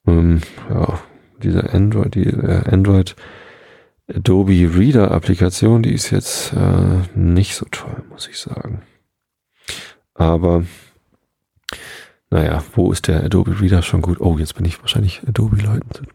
[0.06, 0.40] Ähm,
[0.70, 1.00] ja,
[1.42, 3.16] diese Android, die äh, Android
[4.08, 8.82] Adobe Reader Applikation, die ist jetzt äh, nicht so toll, muss ich sagen.
[10.14, 10.64] Aber
[12.32, 14.18] naja, wo ist der Adobe Reader schon gut?
[14.18, 16.06] Oh, jetzt bin ich wahrscheinlich Adobe-Leuten.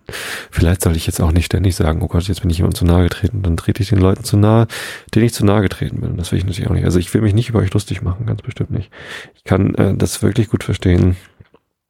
[0.50, 2.86] Vielleicht soll ich jetzt auch nicht ständig sagen, oh Gott, jetzt bin ich jemand zu
[2.86, 3.44] nahe getreten.
[3.44, 4.66] Dann trete ich den Leuten zu nahe,
[5.14, 6.18] denen ich zu nahe getreten bin.
[6.18, 6.86] Das will ich natürlich auch nicht.
[6.86, 8.92] Also ich will mich nicht über euch lustig machen, ganz bestimmt nicht.
[9.36, 11.18] Ich kann äh, das wirklich gut verstehen,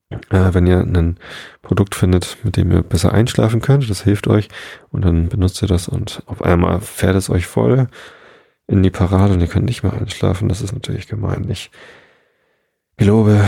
[0.09, 1.17] äh, wenn ihr ein
[1.61, 3.89] Produkt findet, mit dem ihr besser einschlafen könnt.
[3.89, 4.47] Das hilft euch.
[4.89, 7.87] Und dann benutzt ihr das und auf einmal fährt es euch voll
[8.67, 10.49] in die Parade und ihr könnt nicht mehr einschlafen.
[10.49, 11.47] Das ist natürlich gemein.
[11.49, 11.71] Ich
[12.97, 13.43] glaube,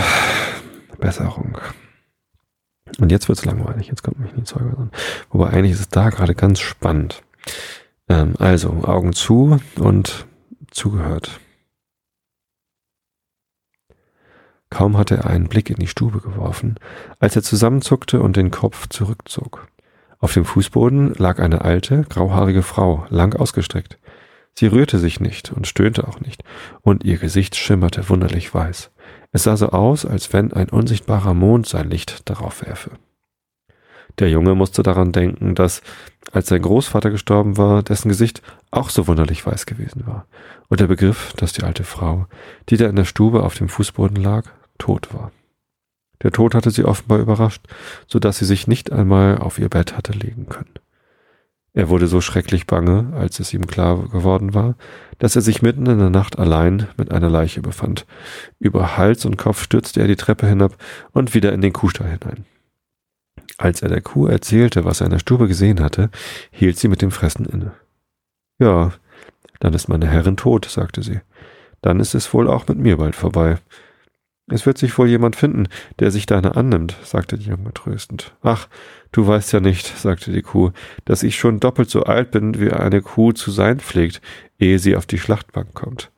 [0.99, 1.57] Besserung.
[2.99, 4.91] Und jetzt wird's langweilig, jetzt kommt mich nie Zeuge an.
[5.29, 7.21] Wobei eigentlich ist es da gerade ganz spannend.
[8.09, 10.25] Ähm, also, Augen zu und
[10.71, 11.39] zugehört.
[14.69, 16.75] Kaum hatte er einen Blick in die Stube geworfen,
[17.19, 19.67] als er zusammenzuckte und den Kopf zurückzog.
[20.19, 23.97] Auf dem Fußboden lag eine alte, grauhaarige Frau, lang ausgestreckt.
[24.53, 26.43] Sie rührte sich nicht und stöhnte auch nicht,
[26.81, 28.91] und ihr Gesicht schimmerte wunderlich weiß.
[29.31, 32.91] Es sah so aus, als wenn ein unsichtbarer Mond sein Licht darauf werfe.
[34.17, 35.81] Der Junge musste daran denken, dass,
[36.33, 40.25] als sein Großvater gestorben war, dessen Gesicht auch so wunderlich weiß gewesen war,
[40.67, 42.27] und er begriff, dass die alte Frau,
[42.67, 44.43] die da in der Stube auf dem Fußboden lag,
[44.79, 45.31] tot war.
[46.23, 47.67] Der Tod hatte sie offenbar überrascht,
[48.07, 50.73] so dass sie sich nicht einmal auf ihr Bett hatte legen können.
[51.73, 54.75] Er wurde so schrecklich bange, als es ihm klar geworden war,
[55.19, 58.05] dass er sich mitten in der Nacht allein mit einer Leiche befand.
[58.57, 60.75] Über Hals und Kopf stürzte er die Treppe hinab
[61.11, 62.45] und wieder in den Kuhstall hinein.
[63.57, 66.09] Als er der Kuh erzählte, was er in der Stube gesehen hatte,
[66.51, 67.73] hielt sie mit dem Fressen inne.
[68.57, 68.93] Ja,
[69.59, 71.21] dann ist meine Herrin tot, sagte sie.
[71.81, 73.57] Dann ist es wohl auch mit mir bald vorbei.
[74.51, 75.67] Es wird sich wohl jemand finden,
[75.99, 78.33] der sich deiner annimmt, sagte die Junge tröstend.
[78.41, 78.67] Ach,
[79.11, 80.71] du weißt ja nicht, sagte die Kuh,
[81.05, 84.21] dass ich schon doppelt so alt bin, wie eine Kuh zu sein pflegt,
[84.57, 86.11] ehe sie auf die Schlachtbank kommt.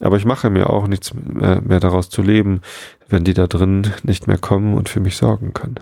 [0.00, 2.60] Aber ich mache mir auch nichts mehr, mehr daraus zu leben,
[3.08, 5.80] wenn die da drin nicht mehr kommen und für mich sorgen können.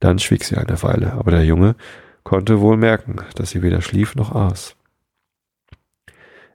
[0.00, 1.76] Dann schwieg sie eine Weile, aber der Junge
[2.22, 4.76] konnte wohl merken, dass sie weder schlief noch aß.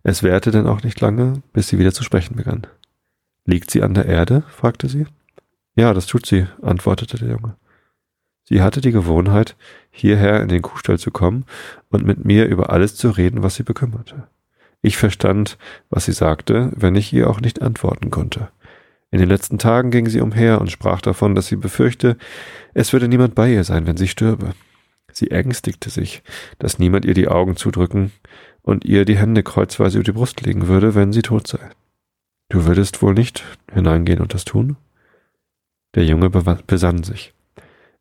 [0.02, 2.66] Es währte denn auch nicht lange, bis sie wieder zu sprechen begann.
[3.50, 4.44] Liegt sie an der Erde?
[4.48, 5.08] fragte sie.
[5.76, 7.56] Ja, das tut sie, antwortete der Junge.
[8.44, 9.56] Sie hatte die Gewohnheit,
[9.90, 11.46] hierher in den Kuhstall zu kommen
[11.90, 14.28] und mit mir über alles zu reden, was sie bekümmerte.
[14.84, 15.58] Ich verstand,
[15.90, 18.50] was sie sagte, wenn ich ihr auch nicht antworten konnte.
[19.10, 22.18] In den letzten Tagen ging sie umher und sprach davon, dass sie befürchte,
[22.76, 24.52] es würde niemand bei ihr sein, wenn sie stürbe.
[25.12, 26.22] Sie ängstigte sich,
[26.60, 28.12] dass niemand ihr die Augen zudrücken
[28.62, 31.72] und ihr die Hände kreuzweise über die Brust legen würde, wenn sie tot sei.
[32.50, 34.76] Du würdest wohl nicht hineingehen und das tun?
[35.96, 37.34] Der Junge besann sich.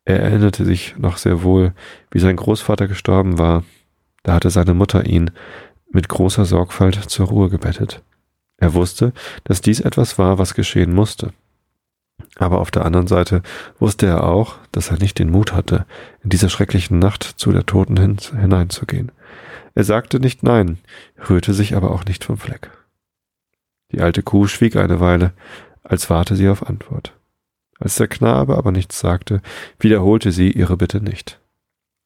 [0.05, 1.73] Er erinnerte sich noch sehr wohl,
[2.11, 3.63] wie sein Großvater gestorben war.
[4.23, 5.31] Da hatte seine Mutter ihn
[5.91, 8.01] mit großer Sorgfalt zur Ruhe gebettet.
[8.57, 11.31] Er wusste, dass dies etwas war, was geschehen musste.
[12.35, 13.43] Aber auf der anderen Seite
[13.79, 15.85] wusste er auch, dass er nicht den Mut hatte,
[16.23, 19.11] in dieser schrecklichen Nacht zu der Toten hin hineinzugehen.
[19.75, 20.79] Er sagte nicht nein,
[21.29, 22.71] rührte sich aber auch nicht vom Fleck.
[23.91, 25.33] Die alte Kuh schwieg eine Weile,
[25.83, 27.13] als warte sie auf Antwort.
[27.79, 29.41] Als der Knabe aber nichts sagte,
[29.79, 31.39] wiederholte sie ihre Bitte nicht.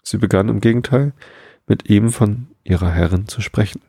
[0.04, 1.14] Sie begann im Gegenteil,
[1.68, 3.82] mit ihm von ihrer Herrin zu sprechen.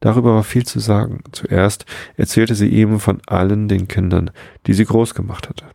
[0.00, 1.22] Darüber war viel zu sagen.
[1.30, 1.86] Zuerst
[2.16, 4.30] erzählte sie ihm von allen den Kindern,
[4.66, 5.66] die sie groß gemacht hatte.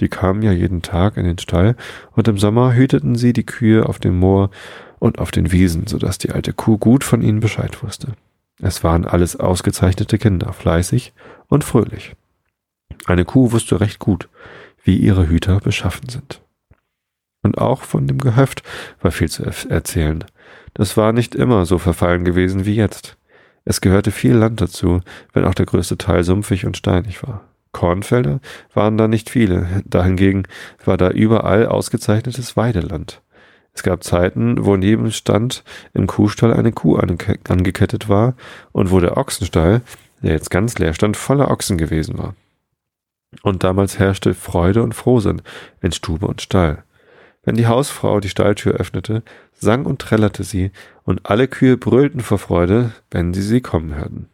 [0.00, 1.76] Die kamen ja jeden Tag in den Stall,
[2.12, 4.50] und im Sommer hüteten sie die Kühe auf dem Moor
[4.98, 8.12] und auf den Wiesen, so dass die alte Kuh gut von ihnen Bescheid wusste.
[8.60, 11.12] Es waren alles ausgezeichnete Kinder, fleißig
[11.48, 12.14] und fröhlich.
[13.06, 14.28] Eine Kuh wusste recht gut,
[14.84, 16.40] wie ihre Hüter beschaffen sind.
[17.42, 18.62] Und auch von dem Gehöft
[19.00, 20.24] war viel zu erzählen.
[20.74, 23.16] Das war nicht immer so verfallen gewesen wie jetzt.
[23.64, 25.00] Es gehörte viel Land dazu,
[25.32, 27.42] wenn auch der größte Teil sumpfig und steinig war.
[27.72, 28.40] Kornfelder
[28.74, 30.46] waren da nicht viele, dahingegen
[30.84, 33.21] war da überall ausgezeichnetes Weideland.
[33.74, 35.64] Es gab Zeiten, wo neben Stand
[35.94, 38.34] im Kuhstall eine Kuh angekettet war
[38.72, 39.80] und wo der Ochsenstall,
[40.22, 42.34] der jetzt ganz leer stand, voller Ochsen gewesen war.
[43.42, 45.42] Und damals herrschte Freude und Frohsinn
[45.80, 46.84] in Stube und Stall.
[47.44, 49.22] Wenn die Hausfrau die Stalltür öffnete,
[49.54, 50.70] sang und trällerte sie,
[51.04, 54.28] und alle Kühe brüllten vor Freude, wenn sie sie kommen hörten.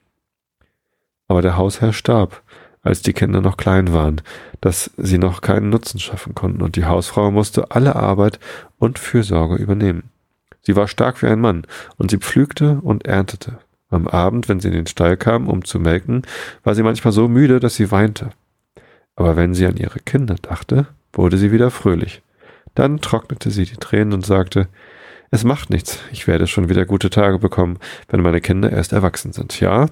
[1.27, 2.43] Aber der Hausherr starb,
[2.89, 4.23] als die Kinder noch klein waren,
[4.63, 8.41] dass sie noch keinen Nutzen schaffen konnten, und die Hausfrau musste alle Arbeit
[8.79, 10.05] und Fürsorge übernehmen.
[10.63, 11.67] Sie war stark wie ein Mann,
[11.99, 13.59] und sie pflügte und erntete.
[13.91, 16.23] Am Abend, wenn sie in den Stall kam, um zu melken,
[16.65, 18.31] war sie manchmal so müde, dass sie weinte.
[19.17, 22.23] Aber wenn sie an ihre Kinder dachte, wurde sie wieder fröhlich.
[22.75, 24.69] Dann trocknete sie die Tränen und sagte,
[25.31, 27.79] es macht nichts, ich werde schon wieder gute Tage bekommen,
[28.09, 29.61] wenn meine Kinder erst erwachsen sind.
[29.61, 29.89] Ja,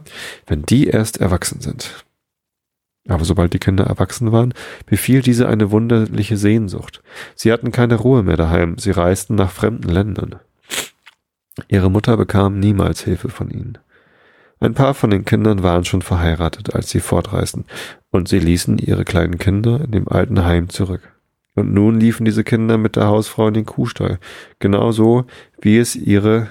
[0.46, 2.05] wenn die erst erwachsen sind.
[3.08, 4.52] Aber sobald die Kinder erwachsen waren,
[4.86, 7.02] befiel diese eine wunderliche Sehnsucht.
[7.34, 10.36] Sie hatten keine Ruhe mehr daheim, sie reisten nach fremden Ländern.
[11.68, 13.78] Ihre Mutter bekam niemals Hilfe von ihnen.
[14.58, 17.64] Ein paar von den Kindern waren schon verheiratet, als sie fortreisten,
[18.10, 21.12] und sie ließen ihre kleinen Kinder in dem alten Heim zurück.
[21.54, 24.18] Und nun liefen diese Kinder mit der Hausfrau in den Kuhstall,
[24.58, 25.26] genauso
[25.60, 26.50] wie es ihre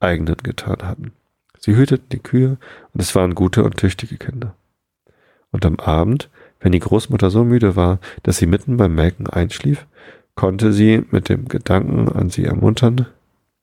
[0.00, 1.12] eigenen getan hatten.
[1.58, 2.58] Sie hüteten die Kühe,
[2.92, 4.54] und es waren gute und tüchtige Kinder.
[5.56, 6.28] Und am Abend,
[6.60, 9.86] wenn die Großmutter so müde war, dass sie mitten beim Melken einschlief,
[10.34, 13.06] konnte sie mit dem Gedanken an sie ermuntern,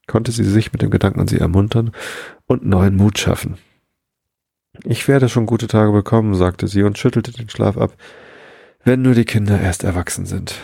[0.07, 1.91] konnte sie sich mit dem Gedanken an sie ermuntern
[2.47, 3.57] und neuen Mut schaffen.
[4.85, 7.93] Ich werde schon gute Tage bekommen, sagte sie und schüttelte den Schlaf ab,
[8.83, 10.55] wenn nur die Kinder erst erwachsen sind.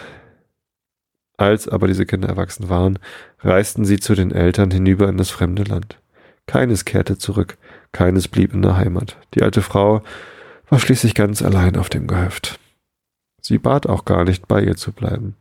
[1.38, 2.98] Als aber diese Kinder erwachsen waren,
[3.42, 6.00] reisten sie zu den Eltern hinüber in das fremde Land.
[6.48, 7.60] Keines kehrte zurück,
[7.92, 9.18] keines blieb in der Heimat.
[9.36, 10.02] Die alte Frau
[10.70, 12.60] war schließlich ganz allein auf dem Gehöft.
[13.42, 15.36] Sie bat auch gar nicht, bei ihr zu bleiben.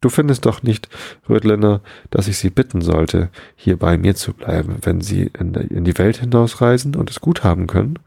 [0.00, 0.88] Du findest doch nicht,
[1.28, 5.98] Rödländer, dass ich Sie bitten sollte, hier bei mir zu bleiben, wenn Sie in, die
[5.98, 7.98] Welt hinausreisen und es gut haben können?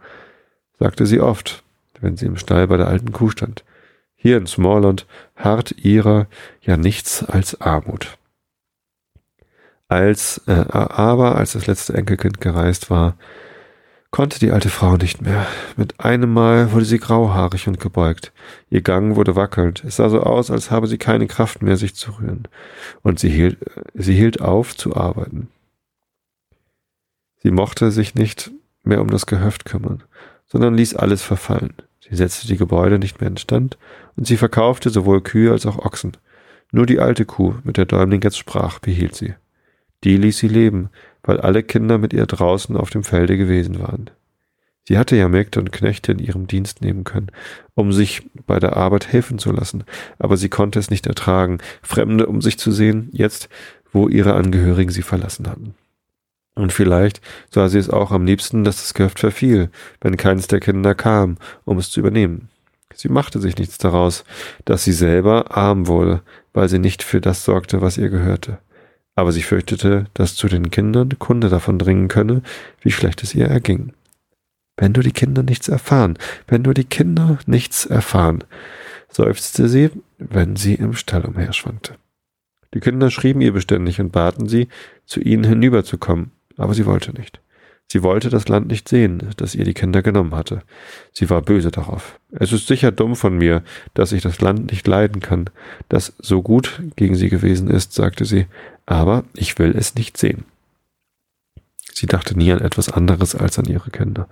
[0.80, 1.64] sagte sie oft,
[2.00, 3.64] wenn sie im Stall bei der alten Kuh stand.
[4.16, 5.06] Hier in Smallland
[5.36, 6.28] harrt ihrer
[6.62, 8.18] ja nichts als Armut.
[9.88, 13.18] Als, äh, aber als das letzte Enkelkind gereist war,
[14.12, 15.46] konnte die alte Frau nicht mehr.
[15.76, 18.32] Mit einem Mal wurde sie grauhaarig und gebeugt.
[18.70, 19.84] Ihr Gang wurde wackelnd.
[19.84, 22.48] Es sah so aus, als habe sie keine Kraft mehr, sich zu rühren.
[23.04, 23.58] Und sie hielt,
[23.94, 25.50] sie hielt auf zu arbeiten.
[27.44, 28.52] Sie mochte sich nicht
[28.84, 30.04] mehr um das Gehöft kümmern,
[30.48, 31.74] sondern ließ alles verfallen.
[32.00, 33.78] Sie setzte die Gebäude nicht mehr instand
[34.16, 36.16] und sie verkaufte sowohl Kühe als auch Ochsen.
[36.72, 39.36] Nur die alte Kuh, mit der Däumling jetzt sprach, behielt sie.
[40.04, 40.90] Die ließ sie leben,
[41.28, 44.10] weil alle Kinder mit ihr draußen auf dem Felde gewesen waren.
[44.88, 47.28] Sie hatte ja Mägde und Knechte in ihrem Dienst nehmen können,
[47.76, 49.84] um sich bei der Arbeit helfen zu lassen,
[50.18, 53.50] aber sie konnte es nicht ertragen, Fremde um sich zu sehen, jetzt,
[53.92, 55.76] wo ihre Angehörigen sie verlassen hatten.
[56.56, 57.20] Und vielleicht
[57.52, 59.70] sah sie es auch am liebsten, dass das Gehöft verfiel,
[60.00, 62.48] wenn keines der Kinder kam, um es zu übernehmen.
[62.96, 64.24] Sie machte sich nichts daraus,
[64.64, 66.22] dass sie selber arm wurde,
[66.54, 68.58] weil sie nicht für das sorgte, was ihr gehörte
[69.18, 72.44] aber sie fürchtete, dass zu den Kindern Kunde davon dringen könne,
[72.82, 73.94] wie schlecht es ihr erging.
[74.78, 78.44] Wenn nur die Kinder nichts erfahren, wenn nur die Kinder nichts erfahren,
[79.10, 79.90] seufzte sie,
[80.20, 81.96] wenn sie im Stall umherschwankte.
[82.76, 84.68] Die Kinder schrieben ihr beständig und baten sie,
[85.08, 87.42] zu ihnen hinüberzukommen, aber sie wollte nicht.
[87.90, 90.62] Sie wollte das Land nicht sehen, das ihr die Kinder genommen hatte.
[91.14, 92.20] Sie war böse darauf.
[92.32, 93.64] Es ist sicher dumm von mir,
[93.94, 95.50] dass ich das Land nicht leiden kann,
[95.88, 98.48] das so gut gegen sie gewesen ist, sagte sie,
[98.86, 100.44] aber ich will es nicht sehen.
[101.94, 104.28] Sie dachte nie an etwas anderes als an ihre Kinder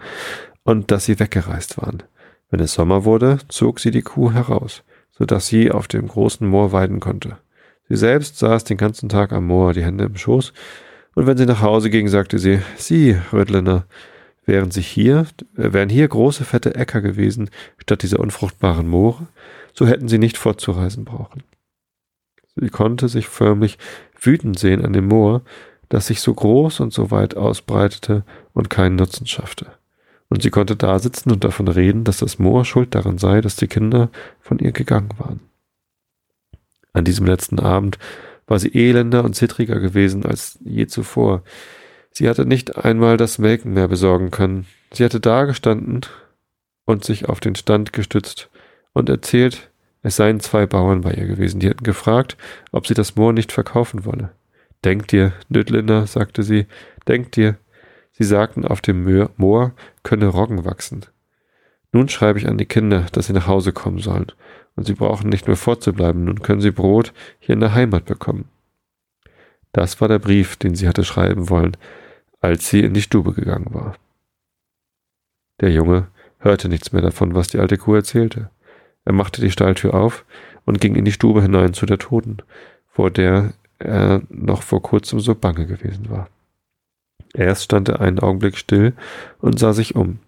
[0.63, 2.03] und dass sie weggereist waren.
[2.49, 6.45] Wenn es Sommer wurde, zog sie die Kuh heraus, so dass sie auf dem großen
[6.45, 7.37] Moor weiden konnte.
[7.87, 10.53] Sie selbst saß den ganzen Tag am Moor, die Hände im Schoß,
[11.15, 13.85] und wenn sie nach Hause ging, sagte sie, Sie, Rödländer,
[14.45, 19.27] wären sich hier, wären hier große fette Äcker gewesen, statt dieser unfruchtbaren Moore,
[19.73, 21.43] so hätten sie nicht fortzureisen brauchen.
[22.55, 23.77] Sie konnte sich förmlich
[24.19, 25.41] wütend sehen an dem Moor,
[25.89, 29.67] das sich so groß und so weit ausbreitete und keinen Nutzen schaffte.
[30.29, 33.55] Und sie konnte da sitzen und davon reden, dass das Moor schuld daran sei, dass
[33.55, 34.09] die Kinder
[34.39, 35.39] von ihr gegangen waren.
[36.93, 37.99] An diesem letzten Abend
[38.47, 41.43] war sie elender und zittriger gewesen als je zuvor.
[42.11, 44.65] Sie hatte nicht einmal das Melken mehr besorgen können.
[44.93, 46.01] Sie hatte dagestanden
[46.85, 48.49] und sich auf den Stand gestützt
[48.93, 49.69] und erzählt,
[50.01, 52.37] es seien zwei Bauern bei ihr gewesen, die hätten gefragt,
[52.71, 54.31] ob sie das Moor nicht verkaufen wolle.
[54.83, 56.67] Denk dir, Nüdlinder, sagte sie,
[57.07, 57.57] denk dir,
[58.11, 59.03] sie sagten, auf dem
[59.35, 59.73] Moor
[60.03, 61.01] könne Roggen wachsen.
[61.91, 64.27] Nun schreibe ich an die Kinder, dass sie nach Hause kommen sollen,
[64.75, 68.49] und sie brauchen nicht mehr fortzubleiben, nun können sie Brot hier in der Heimat bekommen.
[69.71, 71.75] Das war der Brief, den sie hatte schreiben wollen,
[72.41, 73.95] als sie in die Stube gegangen war.
[75.61, 76.07] Der Junge
[76.39, 78.49] hörte nichts mehr davon, was die alte Kuh erzählte.
[79.03, 80.25] Er machte die Stalltür auf
[80.65, 82.37] und ging in die Stube hinein zu der Toten,
[82.87, 86.29] vor der er noch vor kurzem so bange gewesen war.
[87.33, 88.93] Erst stand er einen Augenblick still
[89.39, 90.19] und sah sich um.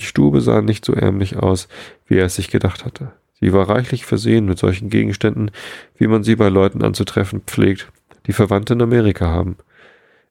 [0.00, 1.68] Die Stube sah nicht so ärmlich aus,
[2.06, 3.12] wie er es sich gedacht hatte.
[3.42, 5.50] Sie war reichlich versehen mit solchen Gegenständen,
[5.96, 7.90] wie man sie bei Leuten anzutreffen pflegt,
[8.28, 9.56] die Verwandte in Amerika haben.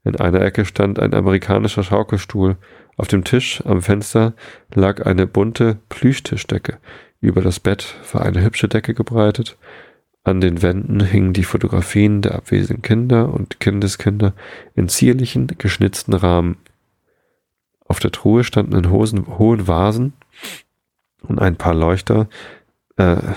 [0.06, 2.56] In einer Ecke stand ein amerikanischer Schaukelstuhl.
[2.96, 4.34] Auf dem Tisch am Fenster
[4.74, 6.78] lag eine bunte Plüschtischdecke.
[7.20, 9.58] Über das Bett war eine hübsche Decke gebreitet.
[10.24, 14.32] An den Wänden hingen die Fotografien der abwesenden Kinder und Kindeskinder
[14.74, 16.56] in zierlichen, geschnitzten Rahmen.
[17.86, 20.14] Auf der Truhe standen in Hosen, hohen Vasen
[21.28, 22.30] und ein paar Leuchter,
[23.02, 23.34] äh,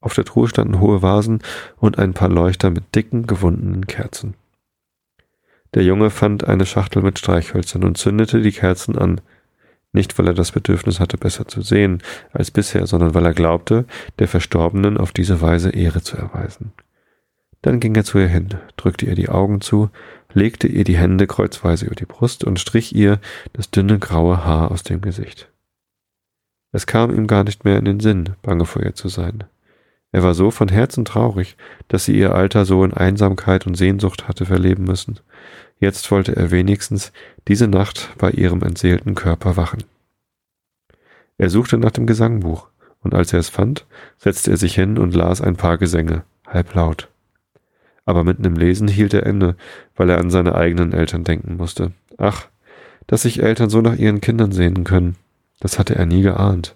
[0.00, 1.42] auf der Truhe standen hohe Vasen
[1.78, 4.34] und ein paar Leuchter mit dicken, gewundenen Kerzen.
[5.74, 9.20] Der Junge fand eine Schachtel mit Streichhölzern und zündete die Kerzen an.
[9.92, 13.86] Nicht, weil er das Bedürfnis hatte, besser zu sehen als bisher, sondern weil er glaubte,
[14.18, 16.72] der Verstorbenen auf diese Weise Ehre zu erweisen.
[17.62, 19.90] Dann ging er zu ihr hin, drückte ihr die Augen zu,
[20.32, 23.20] legte ihr die Hände kreuzweise über die Brust und strich ihr
[23.52, 25.51] das dünne graue Haar aus dem Gesicht.
[26.72, 29.44] Es kam ihm gar nicht mehr in den Sinn, bange vor ihr zu sein.
[30.10, 31.56] Er war so von Herzen traurig,
[31.88, 35.20] dass sie ihr Alter so in Einsamkeit und Sehnsucht hatte verleben müssen.
[35.78, 37.12] Jetzt wollte er wenigstens
[37.48, 39.84] diese Nacht bei ihrem entseelten Körper wachen.
[41.38, 42.68] Er suchte nach dem Gesangbuch,
[43.00, 47.08] und als er es fand, setzte er sich hin und las ein paar Gesänge, halblaut.
[48.04, 49.56] Aber mitten im Lesen hielt er inne,
[49.96, 51.92] weil er an seine eigenen Eltern denken musste.
[52.18, 52.46] Ach,
[53.06, 55.16] dass sich Eltern so nach ihren Kindern sehnen können,
[55.62, 56.74] das hatte er nie geahnt.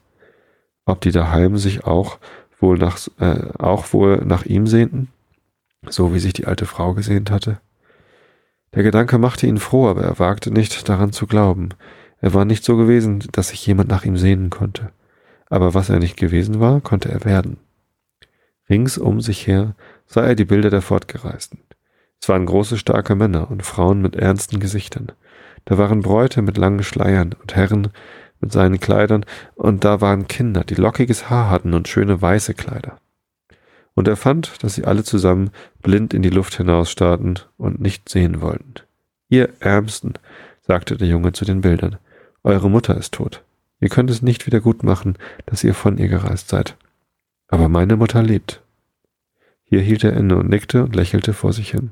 [0.84, 2.18] Ob die daheim sich auch
[2.61, 5.09] wohl nach, äh, auch wohl nach ihm sehnten,
[5.89, 7.59] so wie sich die alte Frau gesehnt hatte.
[8.74, 11.70] Der Gedanke machte ihn froh, aber er wagte nicht daran zu glauben.
[12.20, 14.93] Er war nicht so gewesen, dass sich jemand nach ihm sehnen konnte.
[15.51, 17.59] Aber was er nicht gewesen war, konnte er werden.
[18.70, 19.74] Rings um sich her
[20.07, 21.59] sah er die Bilder der Fortgereisten.
[22.22, 25.11] Es waren große, starke Männer und Frauen mit ernsten Gesichtern.
[25.64, 27.89] Da waren Bräute mit langen Schleiern und Herren
[28.41, 29.24] mit seinen Kleidern,
[29.55, 32.99] und da waren Kinder, die lockiges Haar hatten und schöne weiße Kleider.
[33.95, 35.51] Und er fand, dass sie alle zusammen
[35.82, 38.74] blind in die Luft hinausstarrten und nicht sehen wollten.
[39.28, 40.14] Ihr Ärmsten,
[40.66, 41.97] sagte der Junge zu den Bildern,
[42.43, 43.43] eure Mutter ist tot.
[43.80, 45.16] Ihr könnt es nicht wieder gut machen,
[45.47, 46.76] dass ihr von ihr gereist seid.
[47.49, 48.62] Aber meine Mutter lebt.
[49.62, 51.91] Hier hielt er inne und nickte und lächelte vor sich hin.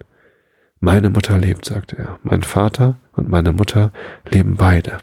[0.81, 2.19] Meine Mutter lebt, sagte er.
[2.23, 3.93] Mein Vater und meine Mutter
[4.31, 4.99] leben beide.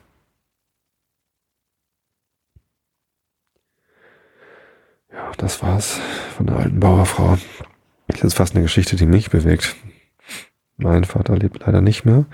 [5.37, 5.99] Das war's
[6.35, 7.37] von der alten Bauerfrau.
[8.07, 9.75] Das ist fast eine Geschichte, die mich bewegt.
[10.77, 12.25] Mein Vater lebt leider nicht mehr,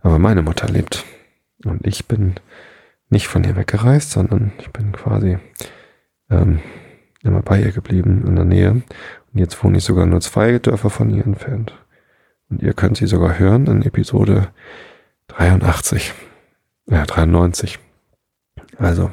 [0.00, 1.04] aber meine Mutter lebt.
[1.64, 2.34] Und ich bin
[3.08, 5.38] nicht von ihr weggereist, sondern ich bin quasi
[6.30, 6.60] ähm,
[7.22, 8.70] immer bei ihr geblieben in der Nähe.
[8.70, 8.84] Und
[9.34, 11.74] jetzt wohne ich sogar nur zwei Dörfer von ihr entfernt.
[12.48, 14.48] Und ihr könnt sie sogar hören in Episode
[15.28, 16.14] 83.
[16.88, 17.78] Ja, 93.
[18.78, 19.10] Also,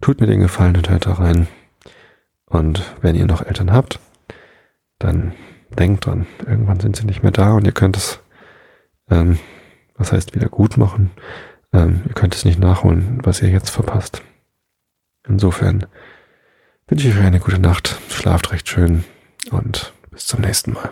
[0.00, 1.48] tut mir den Gefallen und hört da rein.
[2.48, 4.00] Und wenn ihr noch Eltern habt,
[4.98, 5.32] dann
[5.70, 8.20] denkt dran, irgendwann sind sie nicht mehr da und ihr könnt es,
[9.10, 9.38] ähm,
[9.94, 11.10] was heißt wieder gut machen,
[11.72, 14.22] ähm, ihr könnt es nicht nachholen, was ihr jetzt verpasst.
[15.26, 15.86] Insofern
[16.86, 19.04] wünsche ich euch eine gute Nacht, schlaft recht schön
[19.50, 20.90] und bis zum nächsten Mal.